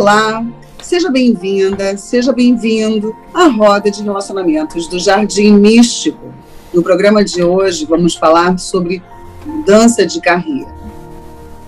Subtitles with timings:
[0.00, 0.42] Olá,
[0.82, 6.32] seja bem-vinda, seja bem-vindo à roda de relacionamentos do Jardim Místico.
[6.72, 9.02] No programa de hoje, vamos falar sobre
[9.44, 10.74] mudança de carreira.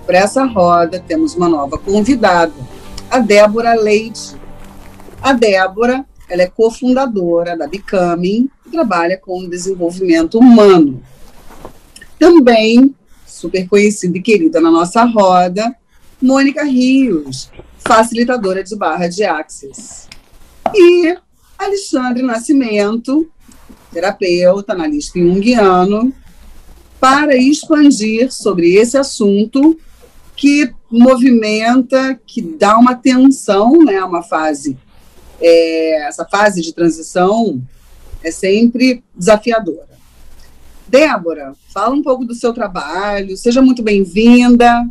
[0.07, 2.53] Para essa roda, temos uma nova convidada,
[3.07, 4.35] a Débora Leite.
[5.21, 11.03] A Débora ela é cofundadora da Becoming e trabalha com desenvolvimento humano.
[12.17, 12.95] Também,
[13.27, 15.75] super conhecida e querida na nossa roda,
[16.19, 17.51] Mônica Rios,
[17.85, 20.07] facilitadora de barra de Axis.
[20.73, 21.15] E
[21.57, 23.29] Alexandre Nascimento,
[23.91, 26.13] terapeuta, analista junguiano,
[26.99, 29.77] para expandir sobre esse assunto
[30.35, 34.77] que movimenta, que dá uma tensão, né, uma fase,
[35.39, 37.61] é, essa fase de transição
[38.23, 39.93] é sempre desafiadora.
[40.87, 44.87] Débora, fala um pouco do seu trabalho, seja muito bem-vinda.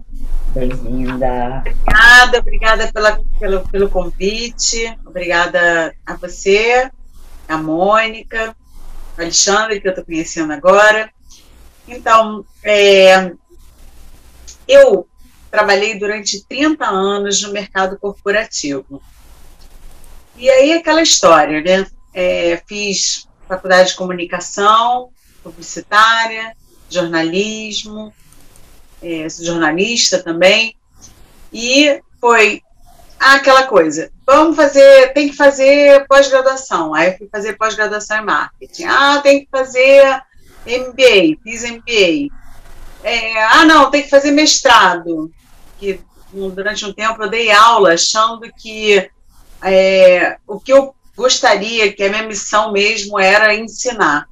[0.54, 1.62] Bem-vinda.
[1.64, 6.90] Obrigada, obrigada pela, pelo, pelo convite, obrigada a você,
[7.48, 8.54] a Mônica,
[9.16, 11.10] a Alexandre, que eu estou conhecendo agora.
[11.88, 13.32] Então, é,
[14.68, 15.08] eu
[15.50, 19.02] trabalhei durante 30 anos no mercado corporativo.
[20.36, 21.86] E aí, aquela história, né?
[22.12, 25.08] É, fiz faculdade de comunicação,
[25.42, 26.54] publicitária,
[26.90, 28.12] jornalismo,
[29.02, 30.76] é, jornalista também,
[31.52, 32.62] e foi
[33.18, 38.84] aquela coisa, vamos fazer, tem que fazer pós-graduação, aí eu fui fazer pós-graduação em marketing,
[38.84, 40.22] ah, tem que fazer
[40.66, 42.34] MBA, fiz MBA,
[43.02, 45.30] é, ah, não, tem que fazer mestrado,
[45.78, 46.00] que
[46.32, 49.08] durante um tempo eu dei aula achando que
[49.62, 54.26] é, o que eu gostaria, que a minha missão mesmo era ensinar.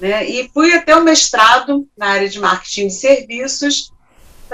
[0.00, 0.28] Né?
[0.28, 3.92] E fui até o mestrado na área de marketing de serviços,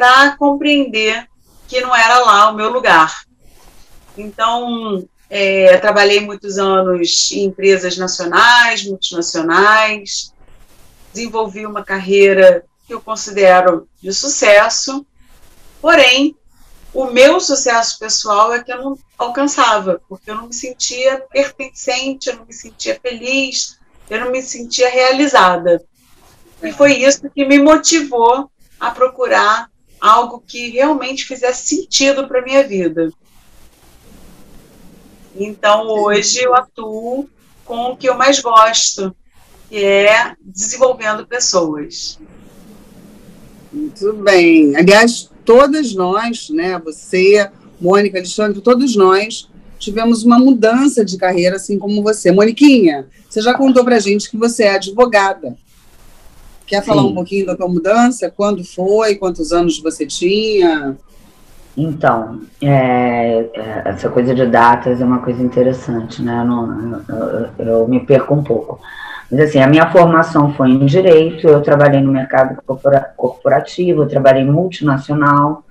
[0.00, 1.28] para compreender
[1.68, 3.22] que não era lá o meu lugar.
[4.16, 10.32] Então, é, trabalhei muitos anos em empresas nacionais, multinacionais,
[11.12, 15.04] desenvolvi uma carreira que eu considero de sucesso,
[15.82, 16.34] porém,
[16.94, 22.30] o meu sucesso pessoal é que eu não alcançava, porque eu não me sentia pertencente,
[22.30, 23.78] eu não me sentia feliz,
[24.08, 25.84] eu não me sentia realizada.
[26.62, 28.50] E foi isso que me motivou
[28.80, 29.69] a procurar
[30.00, 33.12] algo que realmente fizesse sentido para minha vida.
[35.36, 37.28] Então, hoje eu atuo
[37.64, 39.14] com o que eu mais gosto,
[39.68, 42.18] que é desenvolvendo pessoas.
[43.72, 44.74] Muito bem.
[44.76, 47.48] Aliás, todas nós, né, você,
[47.80, 52.32] Mônica, Alexandre, todos nós tivemos uma mudança de carreira, assim como você.
[52.32, 55.56] Moniquinha, você já contou para gente que você é advogada.
[56.70, 57.08] Quer falar Sim.
[57.08, 58.30] um pouquinho da tua mudança?
[58.30, 59.16] Quando foi?
[59.16, 60.96] Quantos anos você tinha?
[61.76, 66.38] Então, é, é, essa coisa de datas é uma coisa interessante, né?
[66.38, 67.02] Eu, não,
[67.58, 68.78] eu, eu, me perco um pouco.
[69.28, 72.62] Mas assim, a minha formação foi em direito, eu trabalhei no mercado
[73.16, 75.64] corporativo, eu trabalhei multinacional.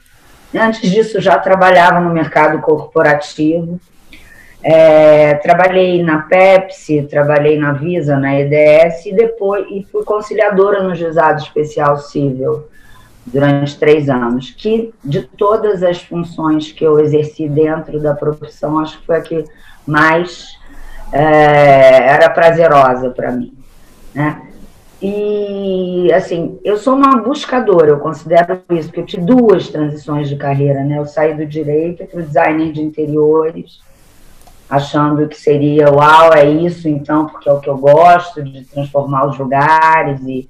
[0.53, 3.79] Antes disso, já trabalhava no mercado corporativo.
[4.61, 10.93] É, trabalhei na Pepsi, trabalhei na Visa, na EDS e depois e fui conciliadora no
[10.93, 12.65] Juizado Especial Civil
[13.25, 14.51] durante três anos.
[14.51, 19.21] Que de todas as funções que eu exerci dentro da profissão, acho que foi a
[19.21, 19.45] que
[19.87, 20.47] mais
[21.11, 23.53] é, era prazerosa para mim,
[24.13, 24.41] né?
[25.01, 30.35] E, assim, eu sou uma buscadora, eu considero isso, porque eu tive duas transições de
[30.35, 30.97] carreira, né?
[30.97, 33.79] Eu saí do direito para o design de interiores,
[34.69, 39.25] achando que seria, uau, é isso então, porque é o que eu gosto, de transformar
[39.25, 40.47] os lugares e,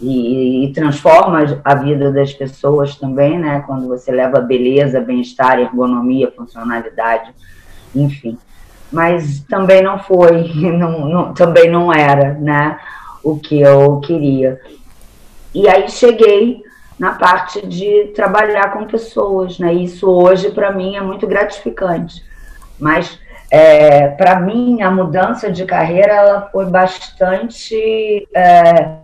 [0.00, 3.64] e, e transforma a vida das pessoas também, né?
[3.66, 7.34] Quando você leva beleza, bem-estar, ergonomia, funcionalidade,
[7.94, 8.36] enfim.
[8.92, 12.78] Mas também não foi, não, não, também não era, né?
[13.22, 14.60] O que eu queria.
[15.54, 16.62] E aí cheguei
[16.98, 19.72] na parte de trabalhar com pessoas, né?
[19.72, 22.22] Isso hoje para mim é muito gratificante.
[22.78, 23.18] Mas
[23.56, 28.96] é, para mim, a mudança de carreira ela foi bastante é,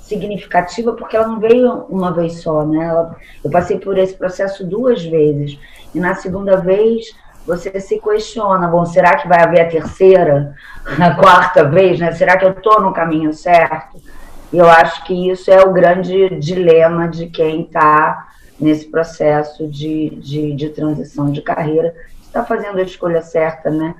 [0.00, 2.82] significativa porque ela não veio uma vez só, né?
[2.82, 3.14] Ela,
[3.44, 5.58] eu passei por esse processo duas vezes
[5.94, 7.14] e na segunda vez
[7.46, 10.54] você se questiona, bom, será que vai haver a terceira,
[10.98, 12.10] a quarta vez, né?
[12.12, 14.00] Será que eu estou no caminho certo?
[14.50, 20.08] E eu acho que isso é o grande dilema de quem está nesse processo de,
[20.16, 21.94] de, de transição de carreira
[22.30, 23.94] está fazendo a escolha certa, né?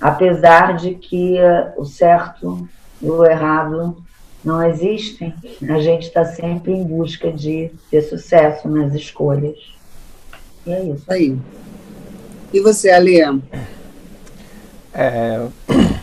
[0.00, 2.68] Apesar de que uh, o certo
[3.00, 3.96] e o errado
[4.44, 5.34] não existem,
[5.68, 9.56] a gente está sempre em busca de ter sucesso nas escolhas.
[10.66, 11.04] E é isso.
[11.08, 11.38] Aí.
[12.52, 13.20] E você, Ale?
[14.92, 15.46] É,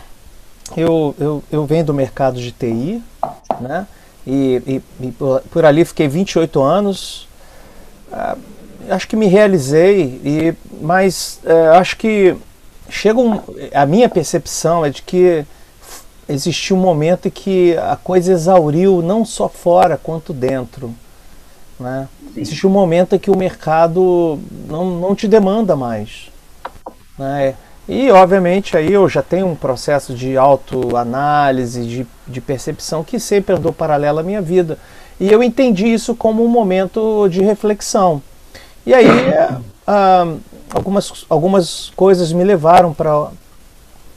[0.76, 3.02] eu, eu, eu venho do mercado de TI,
[3.60, 3.86] né?
[4.26, 7.28] E, e, e por, por, ali fiquei 28 anos.
[8.12, 8.36] Ah,
[8.90, 12.36] acho que me realizei, e, mas é, acho que
[12.88, 13.40] chega um,
[13.72, 15.44] a minha percepção é de que
[16.28, 20.94] existiu um momento em que a coisa exauriu não só fora quanto dentro.
[21.80, 22.08] Né?
[22.36, 24.38] Existiu um momento em que o mercado
[24.68, 26.30] não, não te demanda mais.
[27.18, 27.54] Né?
[27.88, 33.54] E, obviamente, aí eu já tenho um processo de autoanálise, de, de percepção que sempre
[33.54, 34.78] andou paralelo à minha vida.
[35.18, 38.22] E eu entendi isso como um momento de reflexão.
[38.88, 39.06] E aí,
[39.86, 40.26] ah,
[40.72, 43.28] algumas, algumas coisas me levaram para.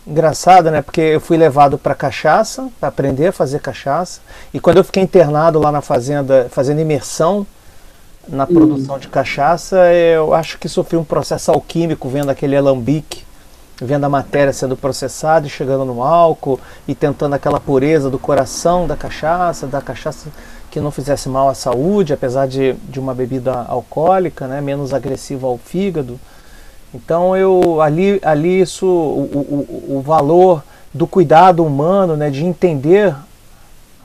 [0.08, 0.82] Engraçado, né?
[0.82, 4.22] Porque eu fui levado para cachaça, para aprender a fazer cachaça.
[4.54, 7.46] E quando eu fiquei internado lá na fazenda, fazendo imersão
[8.30, 13.26] na produção de cachaça, eu acho que sofri um processo alquímico vendo aquele alambique
[13.82, 18.86] vendo a matéria sendo processada e chegando no álcool e tentando aquela pureza do coração
[18.86, 20.30] da cachaça, da cachaça
[20.70, 25.48] que não fizesse mal à saúde, apesar de, de uma bebida alcoólica, né, menos agressiva
[25.48, 26.20] ao fígado.
[26.94, 30.64] Então eu ali, ali isso, o, o, o valor
[30.94, 33.16] do cuidado humano, né, de entender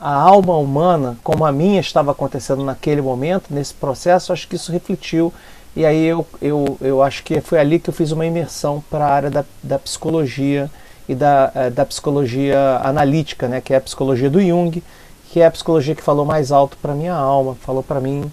[0.00, 4.72] a alma humana como a minha estava acontecendo naquele momento, nesse processo, acho que isso
[4.72, 5.32] refletiu
[5.76, 9.04] e aí eu, eu, eu acho que foi ali que eu fiz uma imersão para
[9.04, 10.70] a área da, da psicologia
[11.06, 14.82] e da, eh, da psicologia analítica, né, que é a psicologia do Jung,
[15.28, 18.32] que é a psicologia que falou mais alto para minha alma, falou para mim.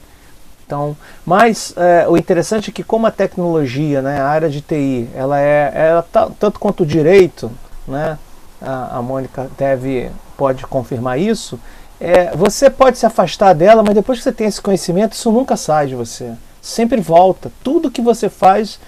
[0.66, 0.95] Então,
[1.25, 5.38] mas é, o interessante é que como a tecnologia, né, a área de TI, ela
[5.38, 7.51] é, ela tá, tanto quanto o direito,
[7.86, 8.18] né,
[8.62, 11.60] a, a Mônica deve pode confirmar isso.
[12.00, 15.57] É, você pode se afastar dela, mas depois que você tem esse conhecimento, isso nunca
[15.57, 17.51] sai de você sempre volta.
[17.62, 18.80] Tudo que você faz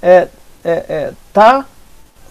[0.00, 0.26] é,
[0.64, 1.66] é, é, tá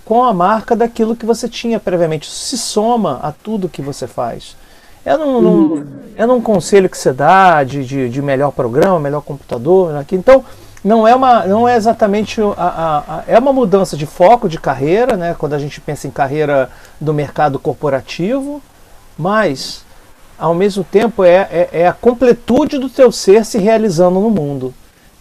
[0.03, 2.23] com a marca daquilo que você tinha previamente.
[2.23, 4.57] Isso se soma a tudo que você faz.
[5.05, 5.85] É num, uhum.
[6.17, 9.93] é num conselho que você dá de, de, de melhor programa, melhor computador.
[9.93, 10.03] Né?
[10.11, 10.43] Então,
[10.83, 14.59] não é, uma, não é exatamente a, a, a, é uma mudança de foco de
[14.59, 15.35] carreira, né?
[15.37, 16.69] quando a gente pensa em carreira
[16.99, 18.59] do mercado corporativo,
[19.15, 19.85] mas
[20.39, 24.73] ao mesmo tempo é, é, é, a completude do teu ser se realizando no mundo.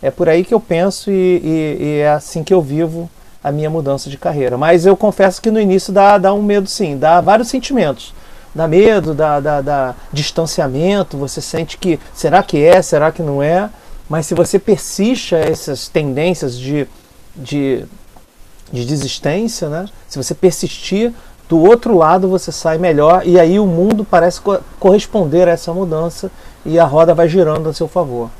[0.03, 3.11] É por aí que eu penso e, e, e, é assim que eu vivo
[3.43, 4.57] a minha mudança de carreira.
[4.57, 8.15] Mas eu confesso que no início dá, dá um medo sim, dá vários sentimentos.
[8.55, 13.43] Dá medo, dá, dá, dá distanciamento, você sente que será que é, será que não
[13.43, 13.69] é?
[14.09, 16.89] Mas se você persiste a essas tendências de,
[17.37, 17.85] de,
[18.73, 19.87] de desistência, né?
[20.09, 21.13] se você persistir,
[21.49, 25.73] do outro lado você sai melhor e aí o mundo parece co corresponder a essa
[25.73, 26.31] mudança
[26.65, 28.31] e a roda vai girando a seu favor.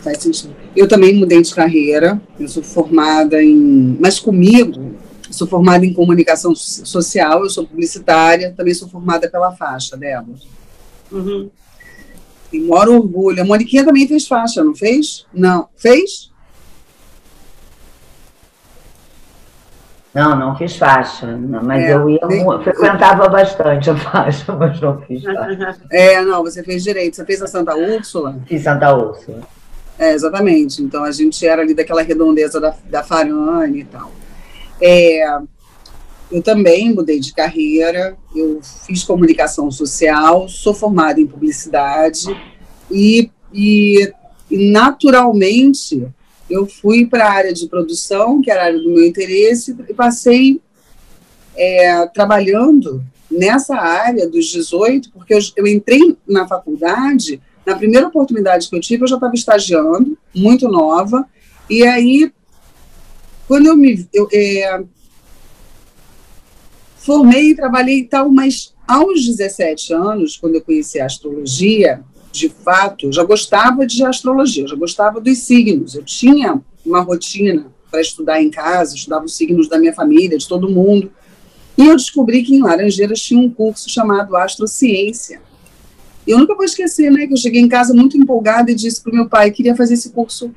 [0.00, 0.54] Faz sentido.
[0.74, 3.96] Eu também mudei de carreira, eu sou formada em.
[4.00, 4.94] Mas comigo,
[5.30, 10.26] sou formada em comunicação social, eu sou publicitária, também sou formada pela faixa dela.
[11.10, 11.50] Uhum.
[12.50, 13.42] Tem maior orgulho.
[13.42, 15.26] A Moniquinha também fez faixa, não fez?
[15.34, 15.68] Não.
[15.76, 16.30] Fez?
[20.16, 21.26] Não, não fiz faixa,
[21.62, 22.20] mas é, eu ia,
[22.64, 25.76] frequentava bastante a faixa, mas não fiz faixa.
[25.92, 27.16] É, não, você fez direito.
[27.16, 28.40] Você fez a Santa Úrsula?
[28.46, 29.40] Fiz Santa Úrsula.
[29.98, 30.82] É, exatamente.
[30.82, 34.10] Então a gente era ali daquela redondeza da, da Farane e tal.
[34.80, 35.38] É,
[36.32, 42.34] eu também mudei de carreira, eu fiz comunicação social, sou formada em publicidade
[42.90, 44.10] e, e
[44.50, 46.08] naturalmente
[46.48, 49.94] eu fui para a área de produção, que era a área do meu interesse, e
[49.94, 50.60] passei
[51.56, 58.68] é, trabalhando nessa área dos 18, porque eu, eu, entrei na faculdade, na primeira oportunidade
[58.68, 61.26] que eu tive, eu já estava estagiando, muito nova,
[61.68, 62.32] e aí,
[63.48, 64.06] quando eu me.
[64.12, 64.84] Eu, é,
[66.98, 72.02] formei e trabalhei e tal, mas aos 17 anos, quando eu conheci a astrologia,
[72.36, 75.94] de fato, já gostava de astrologia, já gostava dos signos.
[75.94, 80.46] Eu tinha uma rotina para estudar em casa, estudava os signos da minha família, de
[80.46, 81.10] todo mundo.
[81.76, 85.40] E eu descobri que em Laranjeiras tinha um curso chamado Astrociência.
[86.26, 89.02] E eu nunca vou esquecer, né, que eu cheguei em casa muito empolgada e disse
[89.02, 90.52] para o meu pai que queria fazer esse curso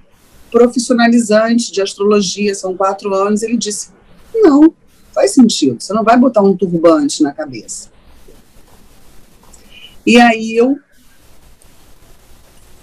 [0.52, 3.44] profissionalizante de astrologia, são quatro anos.
[3.44, 3.90] Ele disse:
[4.34, 4.74] não,
[5.14, 7.90] faz sentido, você não vai botar um turbante na cabeça.
[10.06, 10.80] E aí eu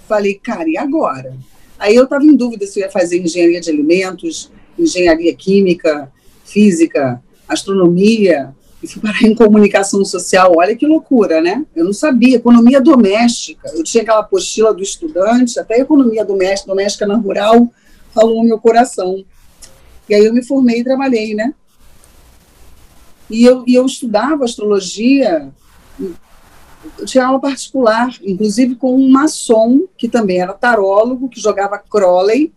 [0.07, 1.35] Falei, cara, e agora?
[1.77, 6.11] Aí eu estava em dúvida se eu ia fazer engenharia de alimentos, engenharia química,
[6.43, 10.53] física, astronomia, e fui parar em comunicação social.
[10.55, 11.65] Olha que loucura, né?
[11.75, 12.37] Eu não sabia.
[12.37, 13.69] Economia doméstica.
[13.73, 17.71] Eu tinha aquela apostila do estudante, até economia doméstica, doméstica na rural.
[18.13, 19.23] falou meu coração.
[20.07, 21.53] E aí eu me formei e trabalhei, né?
[23.29, 25.51] E eu, e eu estudava astrologia,
[27.05, 32.53] tinha aula particular, inclusive com um maçom, que também era tarólogo, que jogava Crowley,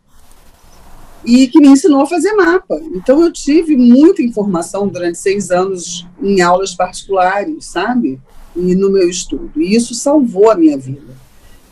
[1.24, 2.80] e que me ensinou a fazer mapa.
[2.94, 8.18] Então eu tive muita informação durante seis anos em aulas particulares, sabe?
[8.56, 9.50] E no meu estudo.
[9.56, 11.14] E isso salvou a minha vida.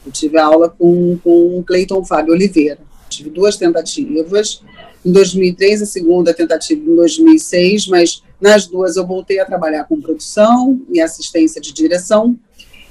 [0.05, 2.81] Eu tive aula com, com Cleiton Fábio Oliveira.
[3.09, 4.63] Tive duas tentativas.
[5.05, 10.01] Em 2003, a segunda tentativa em 2006, mas nas duas eu voltei a trabalhar com
[10.01, 12.39] produção e assistência de direção.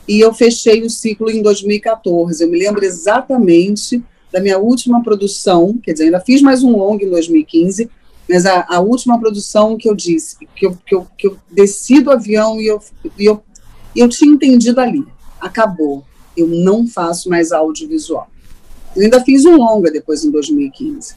[0.08, 2.44] E eu fechei o ciclo em 2014.
[2.44, 7.04] Eu me lembro exatamente da minha última produção, quer dizer, ainda fiz mais um longo
[7.04, 7.90] em 2015,
[8.30, 12.02] mas a, a última produção que eu disse, que eu, que eu, que eu desci
[12.02, 12.82] do avião e eu,
[13.18, 13.42] e eu,
[13.96, 15.06] eu tinha entendido ali,
[15.40, 16.04] acabou,
[16.36, 18.28] eu não faço mais audiovisual.
[18.98, 21.14] Eu ainda fiz um longa depois em 2015,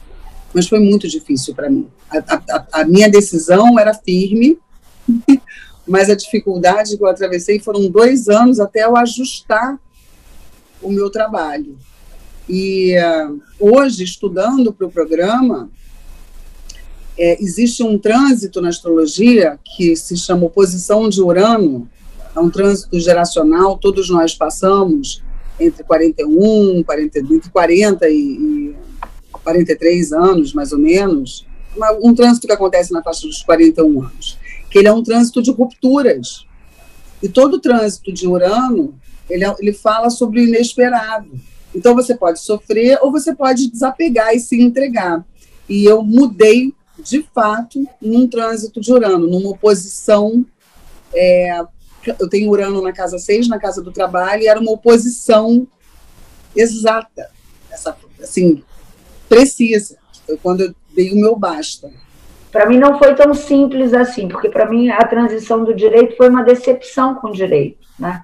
[0.53, 1.87] mas foi muito difícil para mim.
[2.11, 4.59] A, a, a minha decisão era firme,
[5.87, 9.79] mas a dificuldade que eu atravessei foram dois anos até eu ajustar
[10.79, 11.75] o meu trabalho.
[12.47, 15.67] E uh, hoje, estudando para o programa,
[17.17, 21.89] é, existe um trânsito na astrologia que se chama oposição de Urano,
[22.35, 25.23] é um trânsito geracional, todos nós passamos
[25.63, 28.75] entre 41, 40, entre 40 e, e
[29.31, 34.37] 43 anos, mais ou menos, uma, um trânsito que acontece na faixa dos 41 anos,
[34.69, 36.45] que ele é um trânsito de rupturas.
[37.21, 38.95] E todo trânsito de Urano,
[39.29, 41.29] ele, é, ele fala sobre o inesperado.
[41.73, 45.23] Então você pode sofrer ou você pode desapegar e se entregar.
[45.69, 50.45] E eu mudei, de fato, num trânsito de Urano, numa oposição.
[51.13, 51.63] É,
[52.19, 55.67] eu tenho Urano na casa 6, na casa do trabalho, e era uma oposição
[56.55, 57.29] exata,
[57.69, 58.63] essa, assim,
[59.29, 59.97] precisa.
[60.25, 61.89] Foi quando eu dei o meu basta.
[62.51, 66.29] Para mim não foi tão simples assim, porque para mim a transição do direito foi
[66.29, 67.79] uma decepção com o direito.
[67.97, 68.21] Né?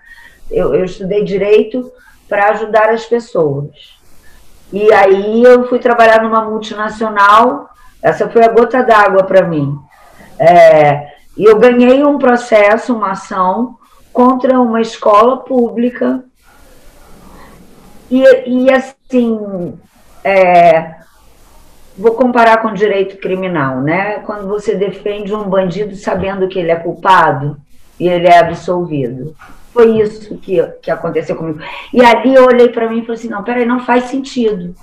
[0.52, 1.90] Eu, eu estudei direito
[2.28, 3.98] para ajudar as pessoas.
[4.72, 7.70] E aí eu fui trabalhar numa multinacional,
[8.02, 9.80] essa foi a gota d'água para mim.
[10.38, 13.78] É, e eu ganhei um processo, uma ação
[14.12, 16.24] contra uma escola pública.
[18.10, 19.78] E, e assim,
[20.24, 20.96] é,
[21.98, 24.20] vou comparar com direito criminal, né?
[24.20, 27.58] Quando você defende um bandido sabendo que ele é culpado
[28.00, 29.36] e ele é absolvido
[29.78, 31.60] foi isso que, que aconteceu comigo.
[31.94, 34.74] E ali eu olhei para mim e falei assim: não, peraí, não faz sentido.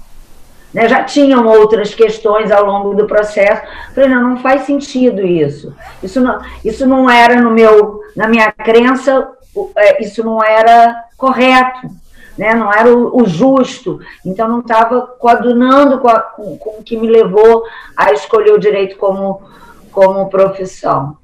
[0.74, 0.88] Né?
[0.88, 3.62] Já tinham outras questões ao longo do processo.
[3.94, 5.72] Falei, não, não faz sentido isso.
[6.02, 9.28] Isso não, isso não era no meu, na minha crença,
[9.76, 11.88] é, isso não era correto.
[12.36, 12.52] Né?
[12.52, 16.96] Não era o, o justo, então não estava coadunando com, a, com, com, o que
[16.96, 17.62] me levou
[17.96, 19.40] a escolher o direito como,
[19.92, 21.16] como profissão.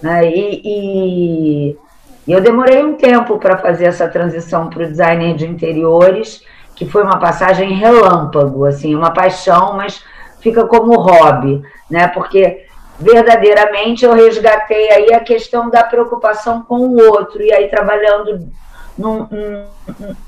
[0.00, 0.30] Né?
[0.34, 1.78] E, e,
[2.26, 6.42] e eu demorei um tempo para fazer essa transição para o designer de interiores,
[6.74, 10.04] que foi uma passagem relâmpago, assim, uma paixão, mas
[10.40, 12.08] fica como hobby, né?
[12.08, 12.66] Porque
[12.98, 18.48] verdadeiramente eu resgatei aí a questão da preocupação com o outro e aí trabalhando
[18.96, 19.26] num,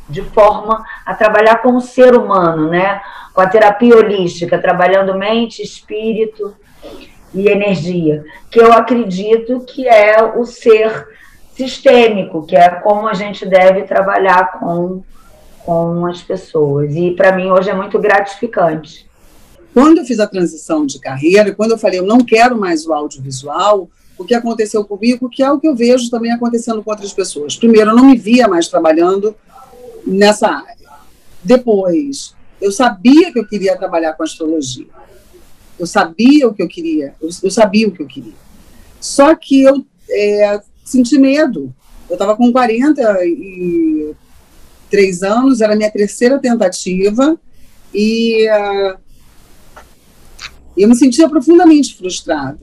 [0.08, 3.00] de forma a trabalhar com o ser humano, né?
[3.32, 6.54] Com a terapia holística, trabalhando mente, espírito
[7.34, 11.06] e energia, que eu acredito que é o ser
[11.52, 15.02] sistêmico, que é como a gente deve trabalhar com,
[15.66, 16.94] com as pessoas.
[16.94, 19.04] E para mim hoje é muito gratificante.
[19.75, 22.92] Quando eu fiz a transição de carreira, quando eu falei eu não quero mais o
[22.92, 27.12] audiovisual, o que aconteceu comigo, que é o que eu vejo também acontecendo com outras
[27.12, 27.56] pessoas.
[27.56, 29.35] Primeiro, eu não me via mais trabalhando
[30.06, 30.88] nessa área.
[31.42, 34.87] Depois, eu sabia que eu queria trabalhar com astrologia.
[35.78, 38.32] Eu sabia o que eu queria, eu, sabia o que eu queria.
[38.99, 41.75] Só que eu é, senti medo.
[42.08, 42.50] Eu estava com
[44.90, 47.38] 43 anos, era a minha terceira tentativa,
[47.93, 48.97] e uh,
[50.76, 52.59] eu me sentia profundamente frustrada.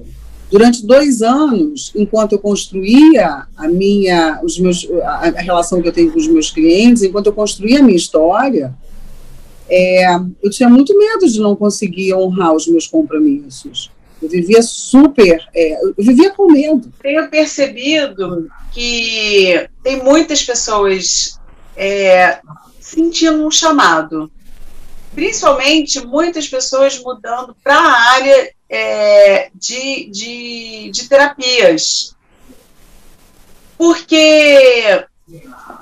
[0.52, 5.94] Durante dois anos, enquanto eu construía a minha, os meus, a, a relação que eu
[5.94, 8.74] tenho com os meus clientes, enquanto eu construía a minha história,
[9.68, 10.06] é,
[10.44, 13.92] eu tinha muito medo de não conseguir honrar os meus compromissos.
[14.22, 16.94] Eu vivia super, é, eu vivia com medo.
[17.02, 21.40] Tenho percebido que tem muitas pessoas
[21.76, 22.40] é,
[22.80, 24.32] sentindo um chamado,
[25.14, 32.16] principalmente muitas pessoas mudando para a área é, de, de, de terapias.
[33.78, 35.06] Porque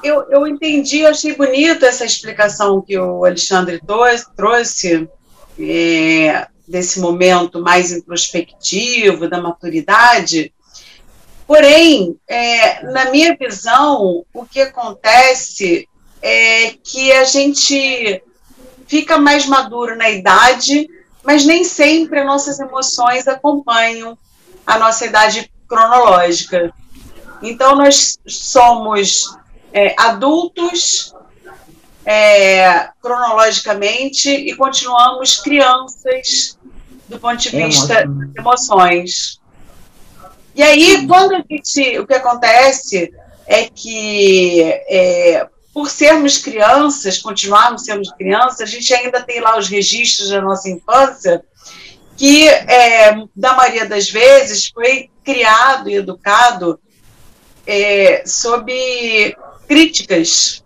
[0.03, 3.81] eu, eu entendi, eu achei bonita essa explicação que o Alexandre
[4.35, 5.07] trouxe,
[5.59, 10.53] é, desse momento mais introspectivo, da maturidade.
[11.51, 15.85] Porém, é, na minha visão, o que acontece
[16.21, 18.23] é que a gente
[18.87, 20.87] fica mais maduro na idade,
[21.21, 24.17] mas nem sempre as nossas emoções acompanham
[24.65, 26.73] a nossa idade cronológica.
[27.43, 29.37] Então, nós somos
[29.73, 31.13] é, adultos
[32.05, 36.57] é, cronologicamente e continuamos crianças
[37.09, 39.40] do ponto de vista das emoções.
[40.55, 41.99] E aí, quando a gente.
[41.99, 43.13] O que acontece
[43.47, 49.67] é que, é, por sermos crianças, continuarmos sendo crianças, a gente ainda tem lá os
[49.67, 51.43] registros da nossa infância,
[52.17, 56.79] que, é, da maioria das vezes, foi criado e educado
[57.65, 59.35] é, sob
[59.67, 60.63] críticas.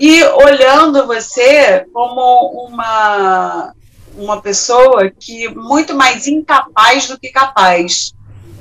[0.00, 3.72] E olhando você como uma,
[4.16, 8.12] uma pessoa que muito mais incapaz do que capaz.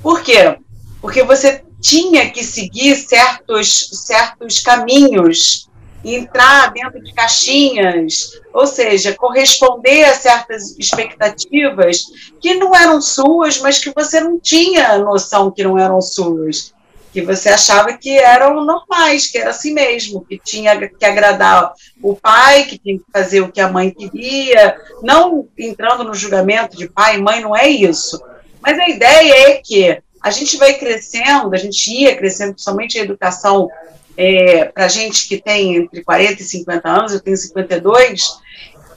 [0.01, 0.57] Por quê?
[1.01, 5.69] Porque você tinha que seguir certos, certos caminhos,
[6.03, 12.05] entrar dentro de caixinhas, ou seja, corresponder a certas expectativas
[12.39, 16.73] que não eram suas, mas que você não tinha noção que não eram suas
[17.11, 22.15] que você achava que eram normais, que era assim mesmo, que tinha que agradar o
[22.15, 26.89] pai, que tinha que fazer o que a mãe queria, não entrando no julgamento de
[26.89, 28.21] pai e mãe, não é isso.
[28.61, 33.03] Mas a ideia é que a gente vai crescendo, a gente ia crescendo, principalmente a
[33.03, 33.69] educação
[34.15, 38.21] é, para gente que tem entre 40 e 50 anos, eu tenho 52,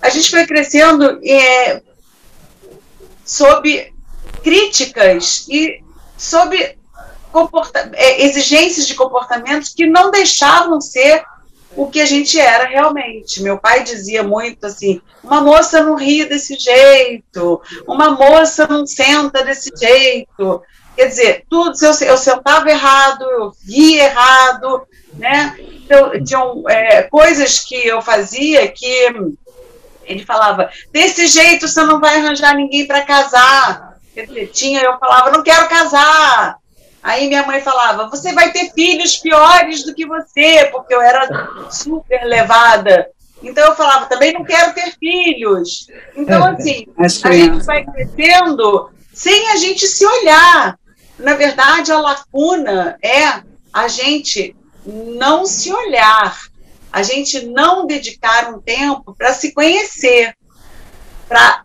[0.02, 1.80] a gente vai crescendo é,
[3.24, 3.92] sob
[4.42, 5.82] críticas e
[6.18, 6.76] sob
[7.94, 11.24] é, exigências de comportamentos que não deixavam ser
[11.76, 13.42] o que a gente era realmente.
[13.42, 19.44] Meu pai dizia muito assim: uma moça não ri desse jeito, uma moça não senta
[19.44, 20.62] desse jeito.
[20.96, 25.56] Quer dizer, tudo, eu, eu sentava errado, eu via errado, né?
[25.58, 29.12] Então, tinham é, coisas que eu fazia que
[30.04, 33.98] ele falava: desse jeito você não vai arranjar ninguém para casar.
[34.14, 36.56] Quer dizer, tinha, eu falava: não quero casar.
[37.04, 41.28] Aí minha mãe falava: você vai ter filhos piores do que você, porque eu era
[41.70, 43.10] super levada.
[43.42, 45.86] Então eu falava: também não quero ter filhos.
[46.16, 50.78] Então, é, assim, a gente vai crescendo sem a gente se olhar.
[51.18, 56.38] Na verdade, a lacuna é a gente não se olhar,
[56.90, 60.34] a gente não dedicar um tempo para se conhecer,
[61.28, 61.62] para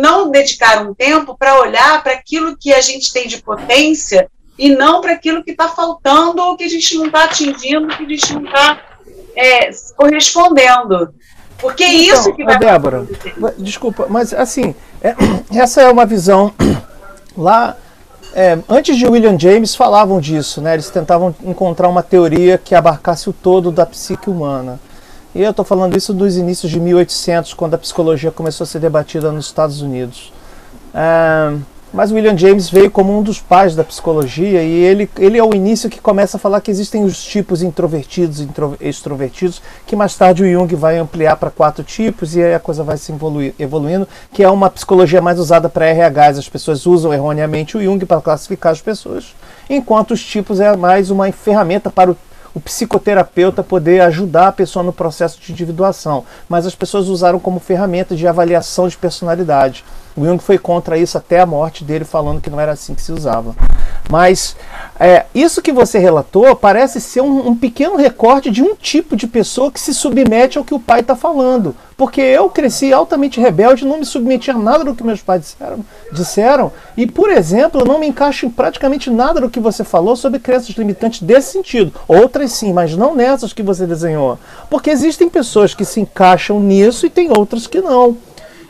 [0.00, 4.70] não dedicar um tempo para olhar para aquilo que a gente tem de potência e
[4.70, 8.08] não para aquilo que está faltando ou que a gente não está atingindo, que a
[8.08, 8.80] gente não está
[9.36, 11.14] é, correspondendo.
[11.58, 13.34] Porque é então, isso que vai Débora, acontecer.
[13.58, 15.14] desculpa, mas assim, é,
[15.58, 16.52] essa é uma visão
[17.36, 17.76] lá.
[18.34, 20.74] É, antes de William James falavam disso, né?
[20.74, 24.78] Eles tentavam encontrar uma teoria que abarcasse o todo da psique humana.
[25.34, 28.78] E eu estou falando isso dos inícios de 1800, quando a psicologia começou a ser
[28.78, 30.32] debatida nos Estados Unidos.
[30.94, 31.56] É,
[31.92, 35.54] mas William James veio como um dos pais da psicologia e ele, ele é o
[35.54, 38.48] início que começa a falar que existem os tipos introvertidos e
[38.80, 42.82] extrovertidos, que mais tarde o Jung vai ampliar para quatro tipos e aí a coisa
[42.82, 46.38] vai se evoluir, evoluindo, que é uma psicologia mais usada para RHs.
[46.38, 49.34] As pessoas usam erroneamente o Jung para classificar as pessoas,
[49.70, 52.16] enquanto os tipos é mais uma ferramenta para o
[52.56, 57.60] o psicoterapeuta poder ajudar a pessoa no processo de individuação, mas as pessoas usaram como
[57.60, 59.84] ferramenta de avaliação de personalidade.
[60.16, 63.02] O Jung foi contra isso até a morte dele, falando que não era assim que
[63.02, 63.54] se usava.
[64.08, 64.56] Mas
[64.98, 69.26] é, isso que você relatou parece ser um, um, pequeno recorte de um tipo de
[69.26, 71.76] pessoa que se submete ao que o pai está falando.
[71.98, 75.84] Porque eu cresci altamente rebelde, não me submetia a nada do que meus pais disseram,
[76.12, 76.72] disseram.
[76.96, 80.38] E, por exemplo, eu não me encaixo em praticamente nada do que você falou sobre
[80.38, 81.92] crenças limitantes desse sentido.
[82.08, 84.38] Outras sim, mas não nessas que você desenhou.
[84.70, 88.16] Porque existem pessoas que se encaixam nisso e tem outras que não.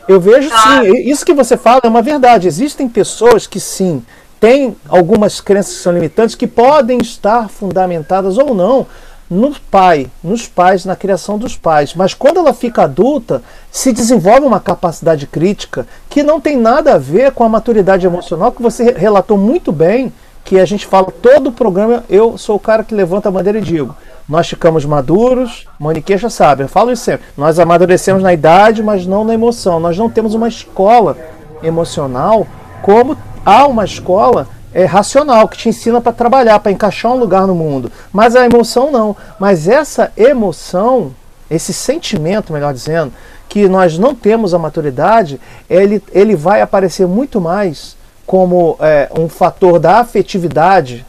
[0.07, 0.81] Eu vejo tá.
[0.81, 2.47] sim, isso que você fala é uma verdade.
[2.47, 4.03] Existem pessoas que sim
[4.39, 8.85] têm algumas crenças que são limitantes que podem estar fundamentadas ou não
[9.29, 11.93] no pai, nos pais, na criação dos pais.
[11.93, 13.41] Mas quando ela fica adulta,
[13.71, 18.51] se desenvolve uma capacidade crítica que não tem nada a ver com a maturidade emocional
[18.51, 20.13] que você relatou muito bem,
[20.45, 23.59] que a gente fala todo o programa, eu sou o cara que levanta a bandeira
[23.59, 23.93] e digo,
[24.27, 27.25] nós ficamos maduros, Monique já sabe, eu falo isso sempre.
[27.37, 29.79] Nós amadurecemos na idade, mas não na emoção.
[29.79, 31.17] Nós não temos uma escola
[31.63, 32.45] emocional
[32.81, 37.47] como há uma escola é, racional que te ensina para trabalhar, para encaixar um lugar
[37.47, 37.91] no mundo.
[38.11, 39.15] Mas a emoção não.
[39.39, 41.13] Mas essa emoção
[41.49, 43.13] esse sentimento, melhor dizendo,
[43.47, 49.29] que nós não temos a maturidade, ele, ele vai aparecer muito mais como é, um
[49.29, 51.05] fator da afetividade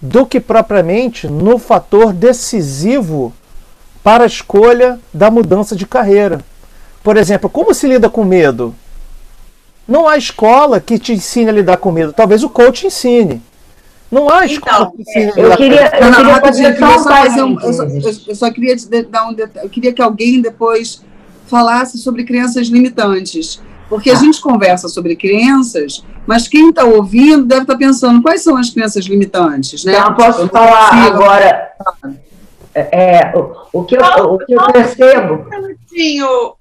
[0.00, 3.32] do que propriamente no fator decisivo
[4.02, 6.40] para a escolha da mudança de carreira.
[7.02, 8.74] Por exemplo, como se lida com medo?
[9.86, 12.12] Não há escola que te ensine a lidar com medo.
[12.12, 13.42] Talvez o coach ensine.
[14.10, 17.72] Não há escola então, que ensine eu, queria, eu, queria fazer só fazer um, eu,
[17.72, 17.84] só,
[18.26, 18.76] eu só queria
[19.10, 21.02] dar um eu queria que alguém depois
[21.46, 23.60] falasse sobre crenças limitantes.
[23.88, 28.42] Porque a gente conversa sobre crenças, mas quem está ouvindo deve estar tá pensando quais
[28.42, 29.92] são as crenças limitantes, né?
[29.92, 31.16] Então, posso eu falar consigo.
[31.16, 31.72] agora.
[32.74, 35.46] É, o, o, que eu, o que eu percebo.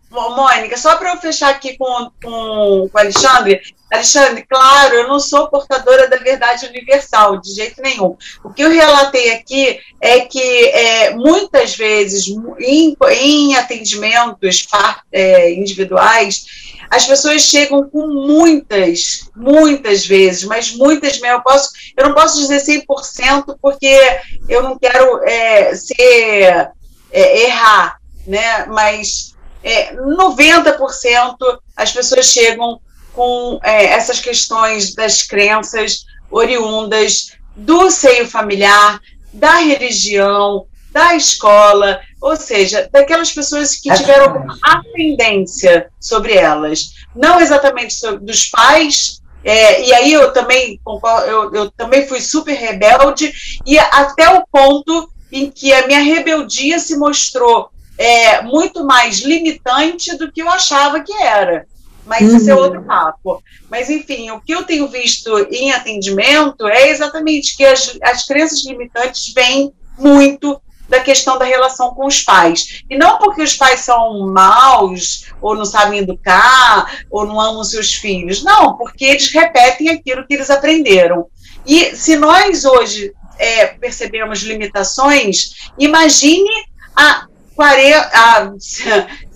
[0.09, 3.61] Um Mônica, só para eu fechar aqui com, com, com o Alexandre.
[3.91, 8.17] Alexandre, claro, eu não sou portadora da verdade universal, de jeito nenhum.
[8.43, 12.27] O que eu relatei aqui é que é, muitas vezes,
[12.59, 14.67] em, em atendimentos
[15.11, 16.45] é, individuais,
[16.89, 21.37] as pessoas chegam com muitas, muitas vezes, mas muitas mesmo.
[21.37, 23.99] Eu, posso, eu não posso dizer 100% porque
[24.47, 26.71] eu não quero é, ser,
[27.11, 28.65] é, errar, né?
[28.67, 31.35] mas é, 90%
[31.75, 32.79] as pessoas chegam
[33.17, 39.01] com é, essas questões das crenças oriundas do seio familiar,
[39.33, 47.95] da religião, da escola, ou seja, daquelas pessoas que tiveram ascendência sobre elas, não exatamente
[47.95, 49.19] sobre, dos pais.
[49.43, 50.79] É, e aí eu também
[51.27, 53.33] eu, eu também fui super rebelde
[53.65, 60.15] e até o ponto em que a minha rebeldia se mostrou é, muito mais limitante
[60.17, 61.65] do que eu achava que era.
[62.07, 62.37] Mas uhum.
[62.37, 62.61] esse é uhum.
[62.61, 63.43] outro papo.
[63.69, 68.65] Mas, enfim, o que eu tenho visto em atendimento é exatamente que as, as crenças
[68.65, 72.83] limitantes vêm muito da questão da relação com os pais.
[72.89, 77.93] E não porque os pais são maus, ou não sabem educar, ou não amam seus
[77.93, 78.41] filhos.
[78.41, 81.27] Não, porque eles repetem aquilo que eles aprenderam.
[81.65, 86.49] E se nós hoje é, percebemos limitações, imagine
[86.95, 88.53] a 40, a,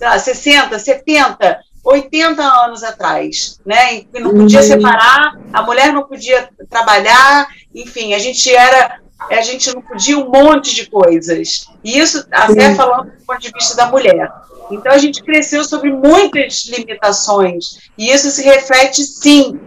[0.00, 4.04] lá, 60, 70, 80 anos atrás, né?
[4.14, 4.66] Não podia uhum.
[4.66, 10.30] separar, a mulher não podia trabalhar, enfim, a gente era, a gente não podia um
[10.30, 11.66] monte de coisas.
[11.82, 14.30] E isso até falando do ponto de vista da mulher.
[14.70, 19.58] Então a gente cresceu sobre muitas limitações e isso se reflete sim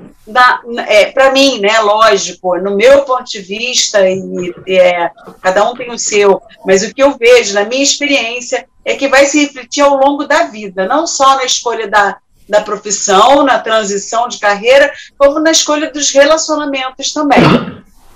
[0.87, 5.11] é, para mim, né, lógico, no meu ponto de vista, e é,
[5.41, 9.07] cada um tem o seu, mas o que eu vejo na minha experiência é que
[9.07, 12.17] vai se refletir ao longo da vida, não só na escolha da,
[12.49, 17.43] da profissão, na transição de carreira, como na escolha dos relacionamentos também.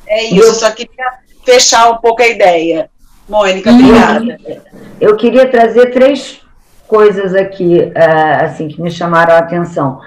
[0.08, 1.14] É isso, só queria
[1.46, 2.90] fechar um pouco a ideia.
[3.28, 4.40] Mônica, obrigada.
[5.00, 6.42] Eu queria trazer três
[6.88, 10.02] coisas aqui, uh, assim, que me chamaram a atenção.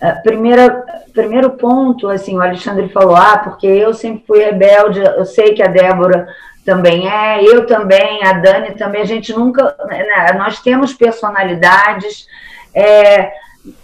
[0.00, 5.24] Uh, primeira, primeiro ponto, assim, o Alexandre falou, ah, porque eu sempre fui rebelde, eu
[5.24, 6.28] sei que a Débora
[6.66, 12.26] também é, eu também, a Dani também, a gente nunca, né, nós temos personalidades
[12.74, 13.30] é,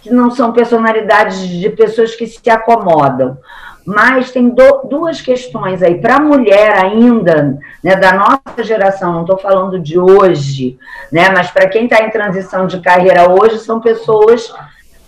[0.01, 3.37] que não são personalidades de pessoas que se acomodam,
[3.85, 9.21] mas tem do, duas questões aí, para a mulher ainda, né, da nossa geração, não
[9.21, 10.77] estou falando de hoje,
[11.09, 14.53] né, mas para quem está em transição de carreira hoje, são pessoas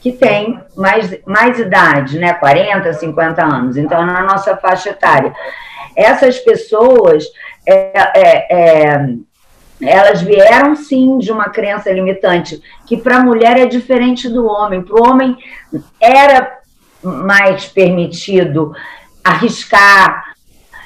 [0.06, 5.34] que têm mais, mais idade, né, 40, 50 anos, então é na nossa faixa etária.
[5.98, 7.24] Essas pessoas,
[7.68, 9.10] é, é, é,
[9.82, 14.84] elas vieram sim de uma crença limitante, que para a mulher é diferente do homem.
[14.84, 15.36] Para o homem
[16.00, 16.56] era
[17.02, 18.76] mais permitido
[19.24, 20.36] arriscar,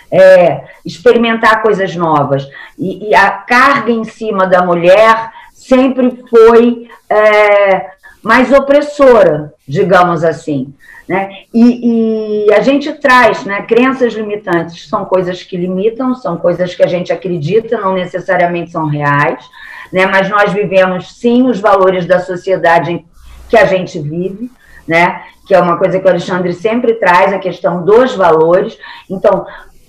[0.10, 2.48] é, experimentar coisas novas.
[2.78, 10.74] E, e, a carga em cima da mulher sempre foi é, mais opressora, digamos assim.
[11.08, 11.44] Né?
[11.52, 16.84] E, e, a gente traz né, crenças limitantes, são coisas que limitam, são coisas que
[16.84, 19.44] a gente acredita, não necessariamente são reais,
[19.92, 20.06] né?
[20.06, 23.04] mas nós vivemos sim os valores da sociedade
[23.50, 24.52] que a gente vive,
[24.88, 25.24] né?
[25.48, 28.78] que é uma coisa que o Alexandre sempre traz, a questão dos valores.
[29.10, 29.48] Então,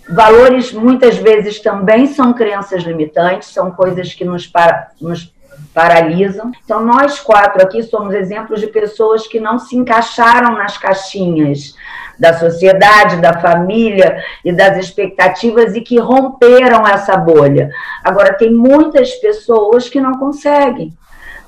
[0.09, 5.31] valores muitas vezes também são crenças limitantes, são coisas que nos, para, nos
[5.73, 6.51] paralisam.
[6.65, 11.75] Então, nós quatro aqui somos exemplos de pessoas que não se encaixaram nas caixinhas
[12.19, 17.71] da sociedade, da família e das expectativas e que romperam essa bolha.
[18.05, 20.93] Ao tem muitas pessoas que não conseguem.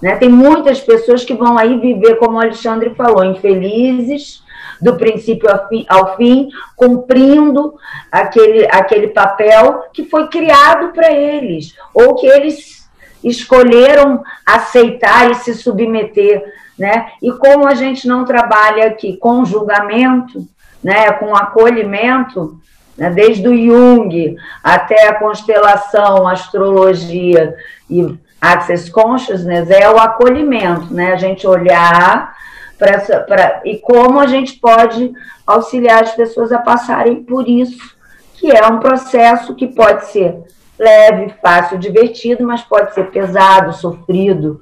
[0.01, 0.17] Né?
[0.17, 4.43] Tem muitas pessoas que vão aí viver, como o Alexandre falou, infelizes,
[4.81, 7.75] do princípio ao fim, ao fim cumprindo
[8.11, 12.82] aquele, aquele papel que foi criado para eles, ou que eles
[13.25, 16.43] escolheram aceitar e se submeter,
[16.79, 17.13] né?
[17.23, 20.47] E como a gente não trabalha aqui com julgamento,
[20.83, 22.59] né, com acolhimento,
[22.97, 27.55] né, desde o Jung até a constelação, astrologia
[27.89, 31.13] e Access Consciousness, é o acolhimento, né?
[31.13, 32.35] A gente olhar
[32.77, 35.13] para e como a gente pode
[35.47, 37.95] auxiliar as pessoas a passarem por isso,
[38.35, 40.37] que é um processo que pode ser
[40.79, 44.61] leve, fácil, divertido, mas pode ser pesado, sofrido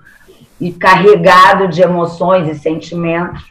[0.60, 3.50] e carregado de emoções e sentimentos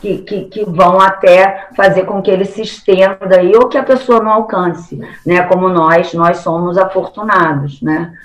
[0.00, 3.82] que, que, que, vão até fazer com que ele se estenda aí, ou que a
[3.82, 5.42] pessoa não alcance, né?
[5.42, 8.16] Como nós, nós somos afortunados, né?